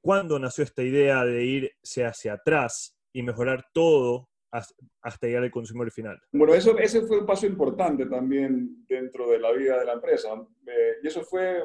[0.00, 5.90] ¿Cuándo nació esta idea de irse hacia atrás y mejorar todo hasta, llegar al consumidor
[5.90, 6.18] final.
[6.32, 10.30] Bueno, eso, ese fue un paso importante también dentro de la vida de la empresa.
[10.66, 11.62] Eh, y eso fue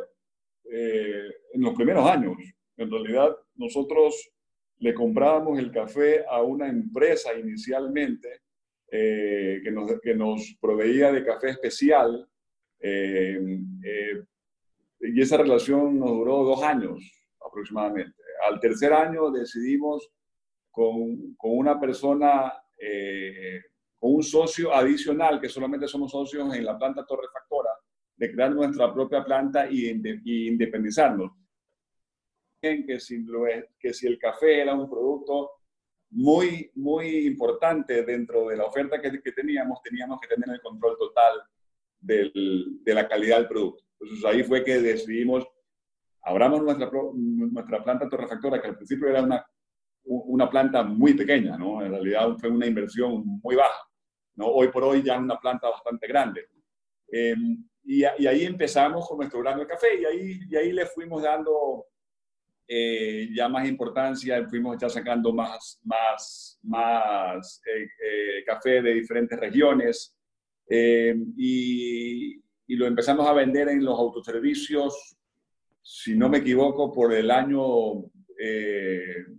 [0.71, 2.35] eh, en los primeros años.
[2.77, 4.31] En realidad, nosotros
[4.79, 8.41] le comprábamos el café a una empresa inicialmente
[8.91, 12.27] eh, que, nos, que, nos, proveía de café especial.
[15.03, 16.99] y esa relación nos duró dos años
[17.45, 18.21] aproximadamente.
[18.47, 20.09] Al tercer año decidimos
[20.71, 23.61] con, con una persona eh,
[23.97, 27.69] con un socio adicional, que solamente somos socios en la planta torrefactora,
[28.15, 29.89] de crear nuestra propia planta y,
[30.47, 31.31] independizarnos.
[32.59, 33.25] Que si,
[33.79, 35.51] que si el café era un producto
[36.11, 41.41] muy, muy importante dentro de la oferta que, teníamos, teníamos que tener el control total
[41.99, 43.83] de la calidad del producto.
[43.99, 45.47] Entonces ahí fue que decidimos,
[46.23, 49.45] abramos nuestra, nuestra planta torrefactora, que al principio era una
[50.05, 51.83] una planta muy pequeña, ¿no?
[51.83, 53.87] En realidad fue una inversión muy baja,
[54.35, 54.47] ¿no?
[54.47, 56.47] Hoy por hoy ya es una planta bastante grande.
[57.11, 61.23] Em, y, ahí empezamos con nuestro grano de café y ahí, y ahí le fuimos
[61.23, 61.85] dando
[62.67, 69.37] eh, ya más importancia, fuimos ya sacando más, más, más eh, eh, café de diferentes
[69.39, 70.15] regiones
[70.67, 72.35] em, y,
[72.67, 75.17] y lo empezamos a vender en los autoservicios,
[75.81, 78.05] si no me equivoco, por el año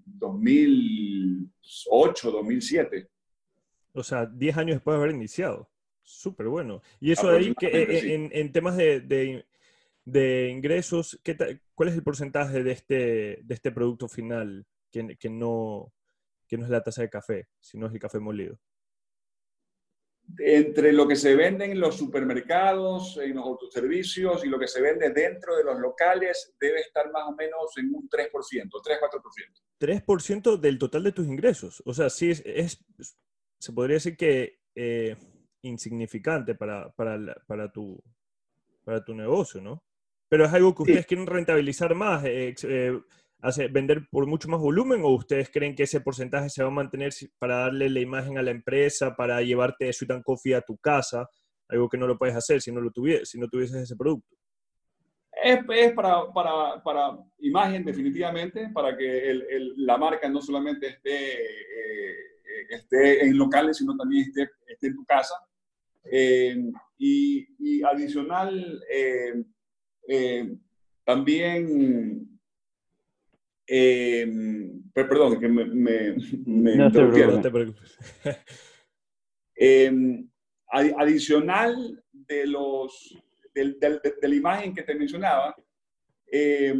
[0.04, 3.08] 2008, 2007.
[3.94, 5.70] O sea, 10 años después de haber iniciado.
[6.02, 6.82] Súper bueno.
[7.00, 9.44] Y eso de ahí, que, eh, en, temas de,
[10.04, 15.30] de, ingresos, ¿qué ¿cuál es el porcentaje de este, de este producto final que, que,
[15.30, 15.92] no,
[16.48, 18.58] que no es la taza de café, sino es el café molido?
[20.38, 24.80] Entre lo que se vende en los supermercados, en los autoservicios y lo que se
[24.80, 29.62] vende dentro de los locales debe estar más o menos en un 3%, 3-4%.
[29.78, 31.82] 3% del total de tus ingresos.
[31.84, 32.84] O sea, sí, es,
[33.58, 35.16] se podría decir que eh,
[35.62, 38.02] insignificante para, para, tu,
[38.84, 39.84] para tu negocio, ¿no?
[40.28, 42.24] Pero es algo que ustedes quieren rentabilizar más.
[42.24, 43.00] Eh, eh,
[43.72, 47.12] vender por mucho más volumen o ustedes creen que ese porcentaje se va a mantener
[47.38, 51.28] para darle la imagen a la empresa, para llevarte Sweet and Coffee a tu casa,
[51.68, 54.36] algo que no lo puedes hacer si no, lo tuvieses, si no tuvieses ese producto?
[55.42, 55.64] Es,
[55.94, 59.34] para, para, para, imagen definitivamente, para que
[59.76, 62.16] la marca no solamente esté, eh,
[62.70, 65.34] esté en locales, sino también esté, esté en tu casa.
[66.04, 66.56] Eh,
[66.98, 70.54] y, y, adicional, eh,
[71.04, 72.31] también
[73.66, 74.26] eh,
[74.92, 77.98] perdón, que me, me, no te preocupes.
[79.56, 80.24] eh,
[80.72, 83.16] adicional de, los,
[83.54, 85.54] de, de, la imagen que te mencionaba,
[86.30, 86.74] eh,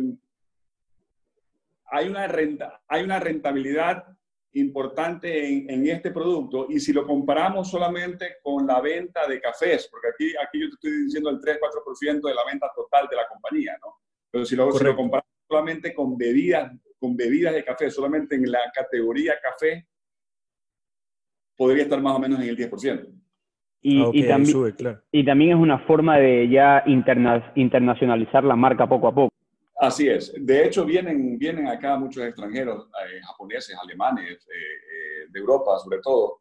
[1.86, 4.04] hay, una renta, hay una rentabilidad
[4.54, 9.88] importante en, en, este producto y si lo comparamos solamente con la venta de cafés,
[9.90, 13.28] porque aquí, aquí yo te estoy diciendo el 3-4% de la venta total de la
[13.28, 13.94] compañía, ¿no?
[14.30, 18.50] Pero si lo, si lo comparamos solamente con bebidas, con bebidas de café, solamente en
[18.50, 19.86] la categoría café,
[21.54, 23.06] podría estar más o menos en el 10%.
[23.82, 24.74] Y, ah, y, también,
[25.10, 29.34] y también es una forma de ya interna, internacionalizar la marca poco a poco.
[29.76, 30.32] Así es.
[30.38, 35.98] De hecho, vienen, vienen acá muchos extranjeros, eh, japoneses, alemanes, eh, eh, de Europa sobre
[35.98, 36.40] todo,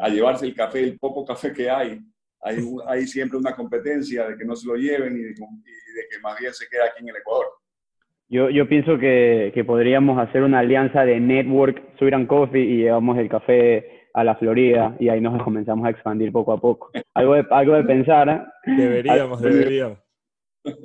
[0.00, 2.00] a llevarse el café, el poco café que hay.
[2.40, 6.08] Hay, hay siempre una competencia de que no se lo lleven y de, y de
[6.08, 7.57] que más bien se quede aquí en el Ecuador.
[8.30, 12.76] Yo, yo pienso que, que, podríamos hacer una alianza de network, Sweet and Coffee y
[12.78, 16.90] llevamos el café a la Florida y ahí nos comenzamos a expandir poco a poco.
[17.14, 18.28] Algo de, algo de pensar.
[18.28, 18.72] ¿eh?
[18.76, 19.98] Deberíamos, deberíamos.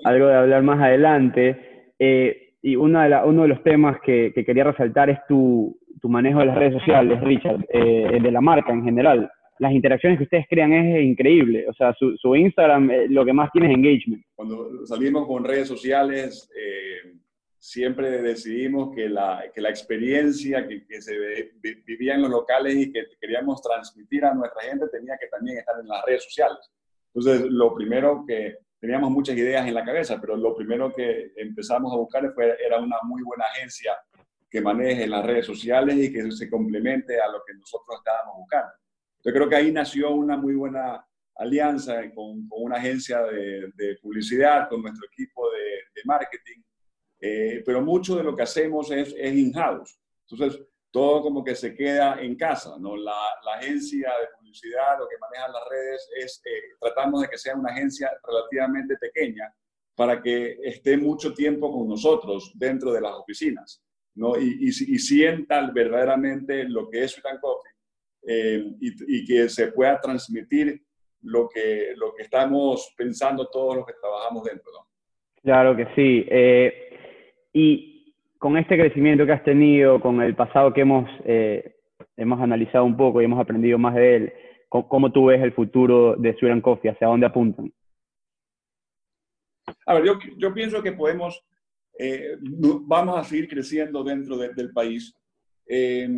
[0.05, 1.91] Algo de hablar más adelante.
[1.99, 6.07] Eh, y una de uno de los temas que, que, quería resaltar es tu, tu
[6.07, 9.29] manejo de las redes sociales, Richard, eh, de la marca en general.
[9.59, 11.65] Las interacciones que ustedes crean es increíble.
[11.67, 14.23] O sea, su, su Instagram lo que más tiene es engagement.
[14.35, 16.49] Cuando salimos con redes sociales,
[17.63, 21.15] siempre decidimos que la, que la experiencia que, que, se
[21.85, 25.79] vivía en los locales y que queríamos transmitir a nuestra gente tenía que también estar
[25.79, 26.57] en las redes sociales.
[27.13, 31.93] Entonces, lo primero que teníamos muchas ideas en la cabeza, pero lo primero que empezamos
[31.93, 33.93] a buscar fue, era una muy buena agencia
[34.51, 38.73] que maneje las redes sociales y que se complemente a lo que nosotros estábamos buscando.
[39.23, 43.95] Yo creo que ahí nació una muy buena alianza con, con una agencia de, de,
[44.01, 45.63] publicidad, con nuestro equipo de,
[45.95, 46.61] de marketing,
[47.25, 49.97] eh, pero mucho de lo que hacemos es, es in-house.
[50.29, 50.61] Entonces,
[50.91, 52.97] todo como que se queda en casa, ¿no?
[52.97, 53.15] La,
[53.45, 57.55] la, agencia de publicidad, lo que maneja las redes, es, eh, tratamos de que sea
[57.55, 59.55] una agencia relativamente pequeña
[59.95, 63.81] para que esté mucho tiempo con nosotros dentro de las oficinas,
[64.15, 64.37] ¿no?
[64.37, 67.71] Y, y, y sienta verdaderamente lo que es Sweet Coffee
[68.27, 70.83] eh, y, y, que se pueda transmitir
[71.21, 74.87] lo que, lo que estamos pensando todos los que trabajamos dentro, ¿no?
[75.41, 76.25] Claro que sí.
[76.29, 76.92] Eh,
[77.53, 81.75] y con este crecimiento que has tenido, con el pasado que hemos, eh,
[82.17, 84.33] hemos analizado un poco y hemos aprendido más de él,
[84.67, 86.91] ¿cómo, tú ves el futuro de Sweet Coffee?
[86.91, 87.71] ¿Hacia dónde apuntan?
[89.85, 91.41] A ver, yo, yo pienso que podemos,
[91.97, 95.15] eh, vamos a seguir creciendo dentro del país.
[95.65, 96.09] Eh,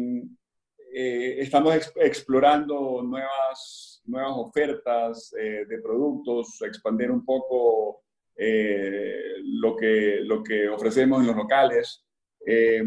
[1.38, 8.05] estamos explorando nuevas, nuevas ofertas de productos, expandir un poco
[8.38, 12.04] eh, lo, que, lo que ofrecemos en los locales.
[12.46, 12.84] Eh,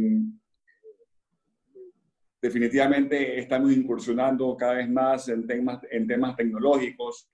[2.41, 7.29] definitivamente estamos incursionando cada vez más en temas, en temas tecnológicos,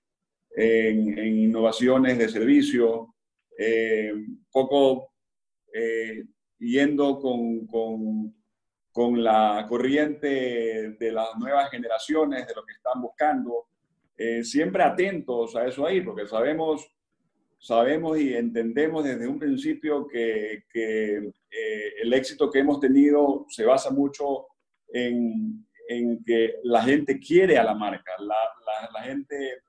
[0.57, 3.15] en, innovaciones de servicio,
[3.59, 4.13] eh,
[4.51, 5.11] poco
[6.61, 8.35] yendo con, con,
[8.93, 13.67] con, la corriente de las nuevas generaciones, de lo que están buscando,
[14.43, 16.94] siempre atentos a eso ahí, porque sabemos
[17.65, 23.91] sabemos y entendemos desde un principio que, eh, el éxito que hemos tenido se basa
[23.91, 24.49] mucho
[24.89, 25.65] en,
[26.27, 29.63] que la gente quiere a la marca, la, gente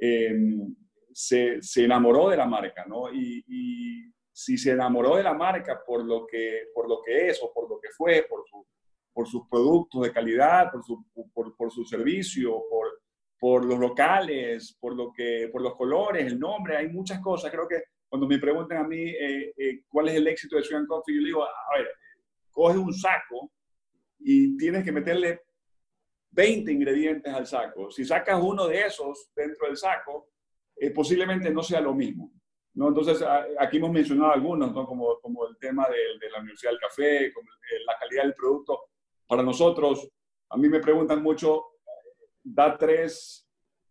[0.00, 0.74] eh, em,
[1.12, 3.12] se, enamoró de la marca, ¿no?
[3.12, 7.52] Y, si se enamoró de la marca por lo que, por lo que es o
[7.52, 8.66] por lo que fue, por, su,
[9.12, 11.04] por sus productos de calidad, por su,
[11.34, 13.02] por su servicio, por,
[13.40, 17.50] por los locales, por, lo que, por los colores, el nombre, hay muchas cosas.
[17.50, 20.86] Creo que cuando me preguntan a mí eh, eh, cuál es el éxito de Sweet
[20.86, 21.88] Coffee, yo digo, a ver,
[22.50, 23.50] coge un saco
[24.18, 25.40] y tienes que meterle
[26.32, 27.90] 20 ingredientes al saco.
[27.90, 30.28] Si sacas uno de esos dentro del saco,
[30.76, 32.30] eh, posiblemente no sea lo mismo.
[32.74, 32.88] ¿no?
[32.88, 33.24] Entonces,
[33.58, 34.84] aquí hemos mencionado algunos, ¿no?
[34.86, 37.48] como, como el tema de, de la Universidad del Café, como
[37.86, 38.80] la calidad del producto.
[39.26, 40.10] Para nosotros,
[40.50, 41.64] a mí me preguntan mucho,
[42.42, 43.48] da tres,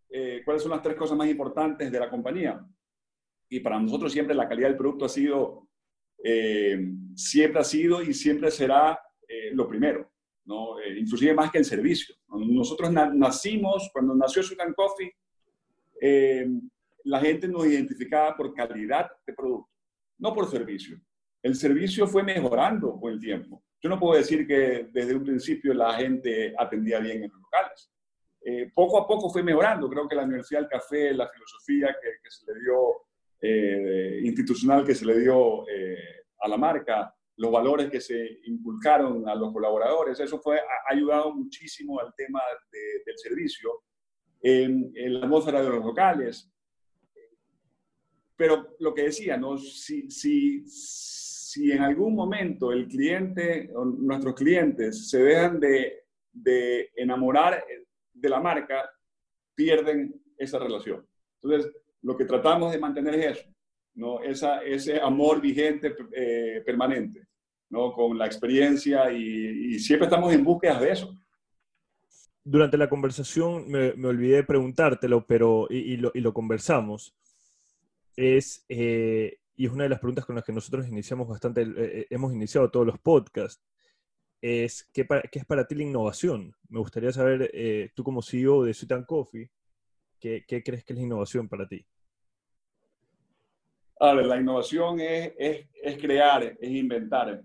[0.08, 2.64] eh, ¿cuáles son las tres cosas más importantes de la compañía?
[3.48, 5.68] Y para nosotros siempre la calidad del producto ha sido,
[6.22, 6.78] eh,
[7.14, 9.00] siempre ha sido y siempre será
[9.52, 10.10] lo primero.
[10.44, 10.80] ¿no?
[10.80, 12.14] Eh, inclusive más que el servicio.
[12.28, 15.12] Nosotros nacimos, cuando nació Sudan Coffee,
[16.00, 16.46] eh,
[17.04, 19.70] la gente nos identificaba por calidad de producto,
[20.18, 21.00] no por servicio.
[21.42, 23.62] El servicio fue mejorando con el tiempo.
[23.82, 27.90] Yo no puedo decir que desde un principio la gente atendía bien en los locales.
[28.42, 29.88] Eh, poco a poco fue mejorando.
[29.88, 33.06] Creo que la Universidad del Café, la filosofía que, se le dio,
[34.22, 39.50] institucional que se le dio a la marca, los valores que se inculcaron a los
[39.52, 40.20] colaboradores.
[40.20, 43.82] Eso fue, ayudado muchísimo al tema del servicio,
[44.42, 46.50] en, la atmósfera de los locales.
[48.36, 49.56] Pero lo que decía, ¿no?
[49.56, 50.64] si,
[51.72, 57.64] en algún momento el cliente o nuestros clientes se dejan de, de enamorar
[58.12, 58.90] de la marca,
[59.54, 61.06] pierden esa relación.
[61.42, 63.48] Entonces, lo que tratamos de mantener es eso,
[63.94, 64.22] ¿no?
[64.22, 67.30] Esa, ese amor vigente eh, permanente.
[67.70, 67.92] ¿no?
[67.92, 71.16] con la experiencia y, siempre estamos en búsqueda de eso.
[72.42, 77.14] Durante la conversación me, olvidé de preguntártelo, pero y, lo, conversamos.
[78.16, 81.74] Es, eh, y es una de las preguntas con las que nosotros iniciamos bastante, eh,
[81.76, 83.62] eh, hemos iniciado todos los podcasts,
[84.40, 86.54] es ¿qué, ¿qué, es para ti la innovación?
[86.68, 87.50] Me gustaría saber,
[87.94, 89.50] tú como CEO de Sweet Coffee,
[90.18, 91.84] ¿qué, ¿qué, crees que es innovación para ti?
[94.00, 97.42] A ver, la innovación es, es, es crear, es inventar.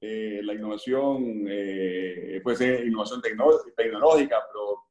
[0.00, 4.82] Eh, la innovación eh, puede ser innovación tecnológica, pero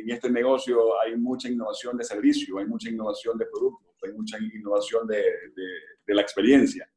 [0.00, 4.38] en este negocio hay mucha innovación de servicio, hay mucha innovación de productos, hay mucha
[4.38, 5.22] innovación de,
[6.06, 6.88] de, la experiencia.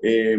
[0.00, 0.36] Eh,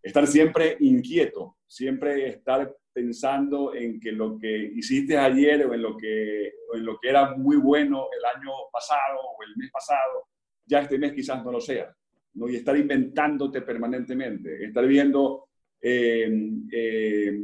[0.00, 5.96] estar siempre inquieto, siempre estar pensando en que lo que hiciste ayer o en lo
[5.96, 10.28] que, en lo que era muy bueno el año pasado o el mes pasado,
[10.64, 11.94] ya este mes quizás no lo sea.
[12.34, 12.48] ¿no?
[12.48, 15.48] Y estar inventándote permanentemente, estar viendo
[15.80, 16.28] eh,
[16.72, 17.38] eh,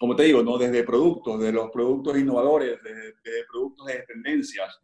[0.00, 0.56] como te digo, ¿no?
[0.56, 4.80] desde productos, de los productos innovadores, desde, productos de tendencias,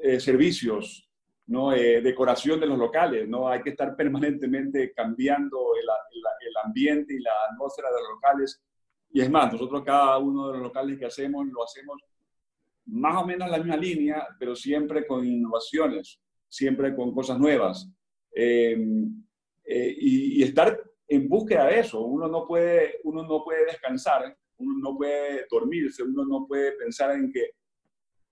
[0.00, 1.10] eh, servicios,
[1.46, 1.70] ¿no?
[1.70, 3.28] decoración de los locales.
[3.28, 3.48] ¿no?
[3.48, 5.88] Hay que estar permanentemente cambiando el,
[6.64, 8.62] ambiente y la atmósfera de los locales.
[9.10, 11.98] Y es más, nosotros cada uno de los locales que hacemos lo hacemos
[12.86, 17.88] más o menos en la misma línea, pero siempre con innovaciones, siempre con cosas nuevas.
[18.34, 18.74] y,
[19.64, 20.78] y, estar
[21.08, 22.00] en búsqueda de eso.
[22.00, 27.12] Uno no puede, uno no puede descansar, uno no puede dormirse, uno no puede pensar
[27.12, 27.50] en que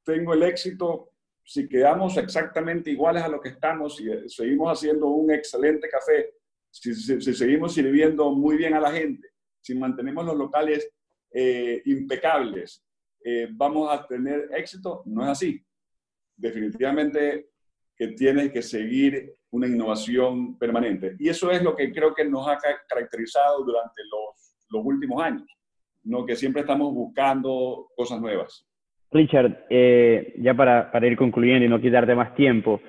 [0.02, 1.09] tengo el éxito
[1.50, 6.34] si quedamos exactamente iguales a lo que estamos, si seguimos haciendo un excelente café,
[6.70, 9.30] si, seguimos sirviendo muy bien a la gente,
[9.60, 10.88] si mantenemos los locales
[11.32, 12.84] eh, impecables,
[13.24, 15.02] eh, vamos a tener éxito.
[15.06, 15.60] No es así.
[16.36, 17.50] Definitivamente
[17.96, 21.16] que tienes que seguir una innovación permanente.
[21.18, 25.48] Y eso es lo que creo que nos ha caracterizado durante los, los últimos años,
[26.04, 26.24] ¿no?
[26.24, 28.69] que siempre estamos buscando cosas nuevas.
[29.12, 32.80] Richard, eh, ya para, ir concluyendo y no quitarte más tiempo,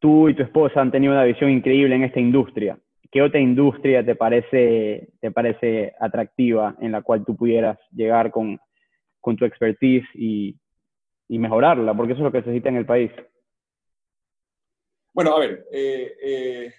[0.00, 2.78] tú y tu esposa han tenido una visión increíble en esta industria.
[3.10, 8.58] ¿Qué otra industria te parece, te parece atractiva en la cual tú pudieras llegar con,
[9.22, 10.56] tu expertise y,
[11.28, 11.94] mejorarla?
[11.94, 13.12] Porque eso es lo que necesita en el país.
[15.12, 16.72] Bueno, a ver, eh, eh,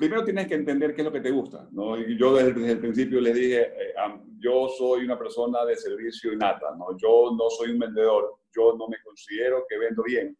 [0.00, 1.68] primero tienes que entender qué es lo que te gusta.
[1.72, 1.98] ¿no?
[1.98, 3.94] yo desde, el principio les dije, eh,
[4.38, 6.96] yo soy una persona de servicio innata, ¿no?
[6.96, 10.34] yo no soy un vendedor, yo no me considero que vendo bien,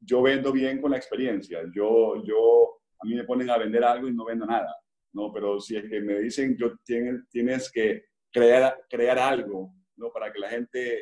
[0.00, 4.08] yo vendo bien con la experiencia, yo, yo, a mí me ponen a vender algo
[4.08, 4.74] y no vendo nada,
[5.12, 5.32] ¿no?
[5.32, 10.10] pero si es que me dicen, yo tienes, tienes que crear, crear algo ¿no?
[10.10, 11.00] para que la gente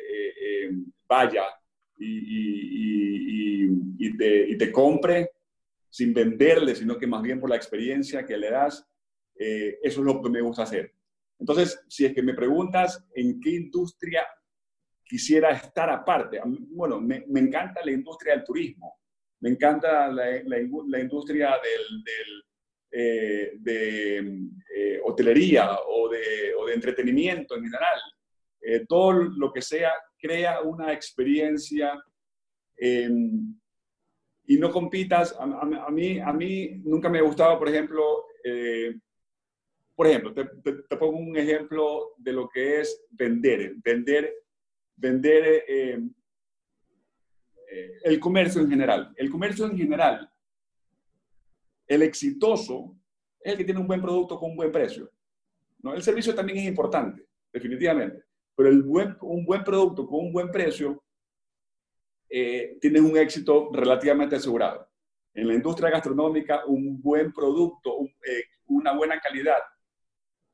[1.07, 1.45] vaya
[1.97, 3.65] y,
[3.97, 5.31] y, te, y, te, compre
[5.93, 8.83] sin venderle, sino que más bien por la experiencia que le das,
[9.35, 10.91] eh, eso es lo que me gusta hacer.
[11.37, 14.25] Entonces, si es que me preguntas en qué industria
[15.05, 16.41] quisiera estar aparte,
[16.71, 19.01] bueno, me, me encanta la industria del turismo,
[19.41, 22.43] me encanta la, industria del,
[22.89, 24.17] eh, de
[24.75, 27.99] eh, hotelería o de, entretenimiento en general.
[28.87, 32.03] todo lo que sea crea una experiencia
[32.77, 33.55] em,
[34.45, 35.35] y no compitas.
[35.39, 38.95] A, mí, a mí nunca me ha gustado, por ejemplo, eh,
[39.95, 44.33] por ejemplo, te, pongo un ejemplo de lo que es vender, vender,
[44.95, 45.99] vender eh,
[47.71, 49.13] eh, el comercio en general.
[49.15, 50.29] El comercio en general,
[51.87, 52.95] el exitoso
[53.39, 55.11] es el que tiene un buen producto con un buen precio.
[55.79, 55.93] ¿no?
[55.93, 58.23] El servicio también es importante, definitivamente,
[58.55, 61.03] pero el buen, un buen producto con un buen precio
[62.35, 64.89] eh, tiene un éxito relativamente asegurado.
[65.35, 69.59] En la industria gastronómica, un buen producto, eh, una buena calidad,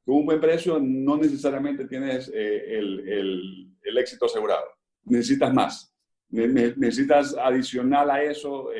[0.03, 4.65] con un buen precio, no necesariamente tienes eh, el, el, éxito asegurado.
[5.05, 5.95] Necesitas más.
[6.31, 8.71] necesitas adicional a eso,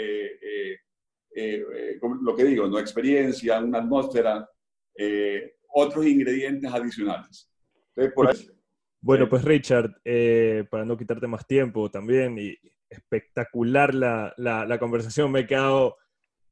[2.21, 2.79] lo que digo, ¿no?
[2.79, 4.45] experiencia, una atmósfera,
[5.73, 7.49] otros ingredientes adicionales.
[8.99, 10.01] Bueno, pues Richard,
[10.69, 12.57] para no quitarte más tiempo también, y
[12.89, 15.31] espectacular la, la, conversación.
[15.31, 15.97] Me he quedado,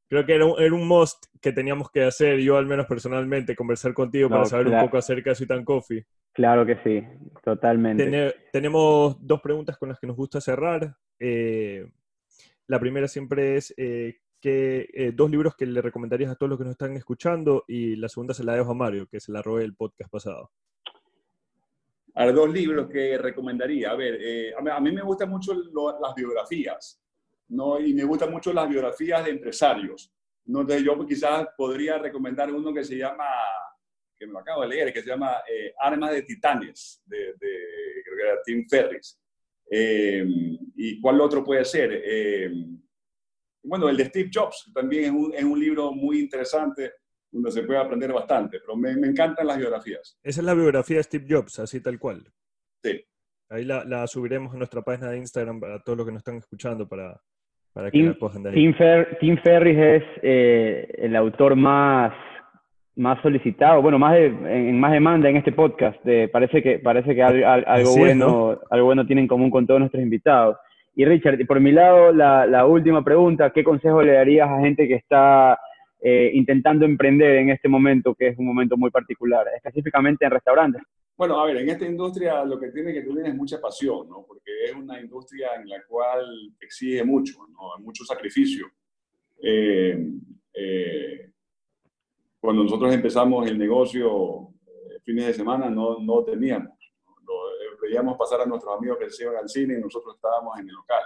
[0.08, 3.56] creo que era un, era un must que teníamos que hacer, yo al menos personalmente,
[3.56, 6.06] conversar contigo para saber un poco acerca de Sweet Coffee.
[6.32, 7.04] Claro que sí,
[7.42, 8.34] totalmente.
[8.52, 10.94] tenemos dos preguntas con las que nos gusta cerrar.
[11.18, 11.84] Eh,
[12.68, 16.58] la primera siempre es eh, que, eh, dos libros que le recomendarías a todos los
[16.58, 19.42] que nos están escuchando y la segunda se la dejo a Mario, que se la
[19.42, 20.50] robé el podcast pasado.
[22.26, 23.92] Dos libros que recomendaría.
[23.92, 27.00] A ver, eh, a, mí, me gustan mucho las biografías,
[27.48, 27.78] ¿no?
[27.78, 30.12] Y me gustan mucho las biografías de empresarios.
[30.46, 30.62] ¿no?
[30.62, 33.24] Entonces yo quizás podría recomendar uno que se llama,
[34.18, 38.16] que me lo acabo de leer, que se llama eh, Armas de Titanes, de, creo
[38.16, 39.20] que era Tim Ferris.
[39.70, 40.26] Eh,
[40.74, 42.02] ¿Y cuál otro puede ser?
[43.62, 46.94] bueno, el de Steve Jobs, también es un, es un libro muy interesante
[47.30, 50.18] donde se puede aprender bastante, pero me, me, encantan las biografías.
[50.22, 52.24] Esa es la biografía de Steve Jobs, así tal cual.
[52.82, 53.04] Sí.
[53.50, 56.36] Ahí la, la subiremos a nuestra página de Instagram para todos los que nos están
[56.36, 57.20] escuchando para,
[57.72, 58.74] para que la cojan de ahí.
[59.20, 62.12] Tim, Ferris es eh, el autor más,
[62.96, 65.98] más solicitado, bueno, más en más demanda en este podcast.
[66.30, 70.56] parece que, parece que algo, bueno, algo bueno tiene en común con todos nuestros invitados.
[70.94, 74.88] Y Richard, por mi lado, la, la última pregunta, ¿qué consejo le darías a gente
[74.88, 75.58] que está
[76.00, 80.82] eh, intentando emprender en este momento, que es un momento muy particular, específicamente en restaurantes?
[81.16, 84.24] Bueno, a ver, en esta industria lo que tiene que tener es mucha pasión, ¿no?
[84.24, 86.24] Porque es una industria en la cual
[86.60, 87.82] exige mucho, ¿no?
[87.82, 88.68] Mucho sacrificio.
[89.42, 89.98] Eh,
[90.54, 91.30] eh,
[92.38, 94.50] cuando nosotros empezamos el negocio,
[95.04, 96.78] fines de semana no, no teníamos.
[97.82, 100.74] veíamos pasar a nuestros amigos que se iban al cine y nosotros estábamos en el
[100.74, 101.02] local.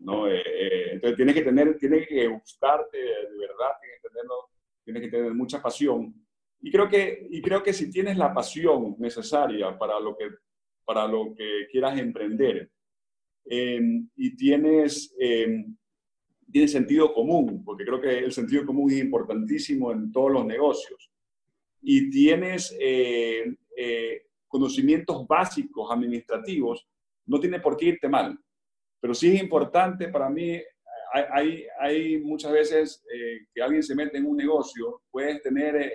[0.00, 0.28] ¿No?
[0.28, 3.72] entonces tienes que tener, tienes que gustarte de verdad,
[4.84, 6.14] tienes que tener mucha pasión.
[6.62, 10.28] Y creo que, y creo que si tienes la pasión necesaria para lo que,
[10.84, 12.70] para lo que quieras emprender
[13.46, 15.76] em, y tienes, em,
[16.50, 21.10] tienes sentido común, porque creo que el sentido común es importantísimo en todos los negocios,
[21.82, 26.86] y tienes eh, eh, conocimientos básicos administrativos,
[27.24, 28.38] no tiene por qué irte mal.
[29.00, 30.60] Pero sí es importante para mí
[31.12, 35.90] hay, hay muchas veces eh, que alguien se mete en un negocio, puedes tener eh,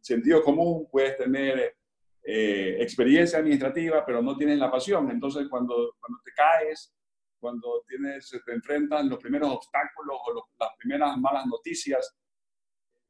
[0.00, 1.76] sentido común, puedes tener
[2.22, 5.10] eh, experiencia administrativa, pero no tienes la pasión.
[5.10, 6.94] Entonces, cuando, cuando te caes,
[7.40, 12.16] cuando tienes, te enfrentan los primeros obstáculos o las primeras malas noticias,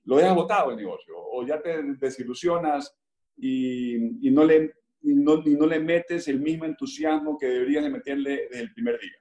[0.05, 2.97] lo dejas botado el negocio o ya te desilusionas
[3.37, 7.85] y, y no le, y no, y no le metes el mismo entusiasmo que deberías
[7.85, 9.17] de meterle desde el primer día.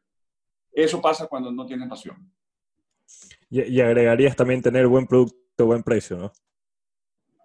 [0.72, 2.32] Eso pasa cuando no tienes pasión.
[3.50, 6.32] Y, agregarías también tener buen producto, buen precio, ¿no?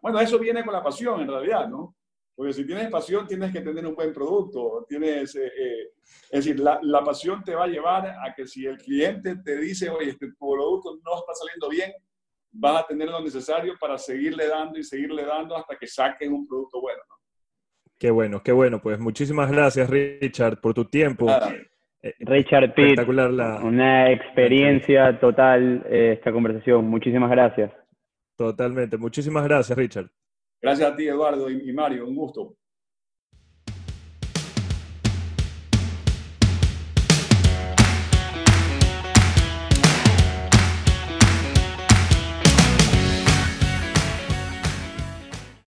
[0.03, 1.97] Bueno, eso viene con la pasión en realidad, ¿no?
[2.35, 4.85] Porque si tienes pasión, tienes que tener un buen producto.
[4.87, 5.93] Tienes, eh, eh,
[6.31, 9.57] es decir, la, la, pasión te va a llevar a que si el cliente te
[9.57, 11.93] dice, oye, este producto no está saliendo bien,
[12.51, 16.47] vas a tener lo necesario para seguirle dando y seguirle dando hasta que saquen un
[16.47, 17.01] producto bueno.
[17.09, 17.24] ¿no?
[17.99, 18.81] Qué bueno, qué bueno.
[18.81, 21.27] Pues muchísimas gracias, Richard, por tu tiempo.
[22.03, 26.85] Eh, Richard Pitt, una experiencia total eh, esta conversación.
[26.87, 27.73] Muchísimas gracias.
[28.37, 28.99] Totalmente.
[28.99, 30.11] Muchísimas gracias, Richard.
[30.61, 32.07] Gracias a ti, Eduardo y Mario.
[32.07, 32.57] Un gusto.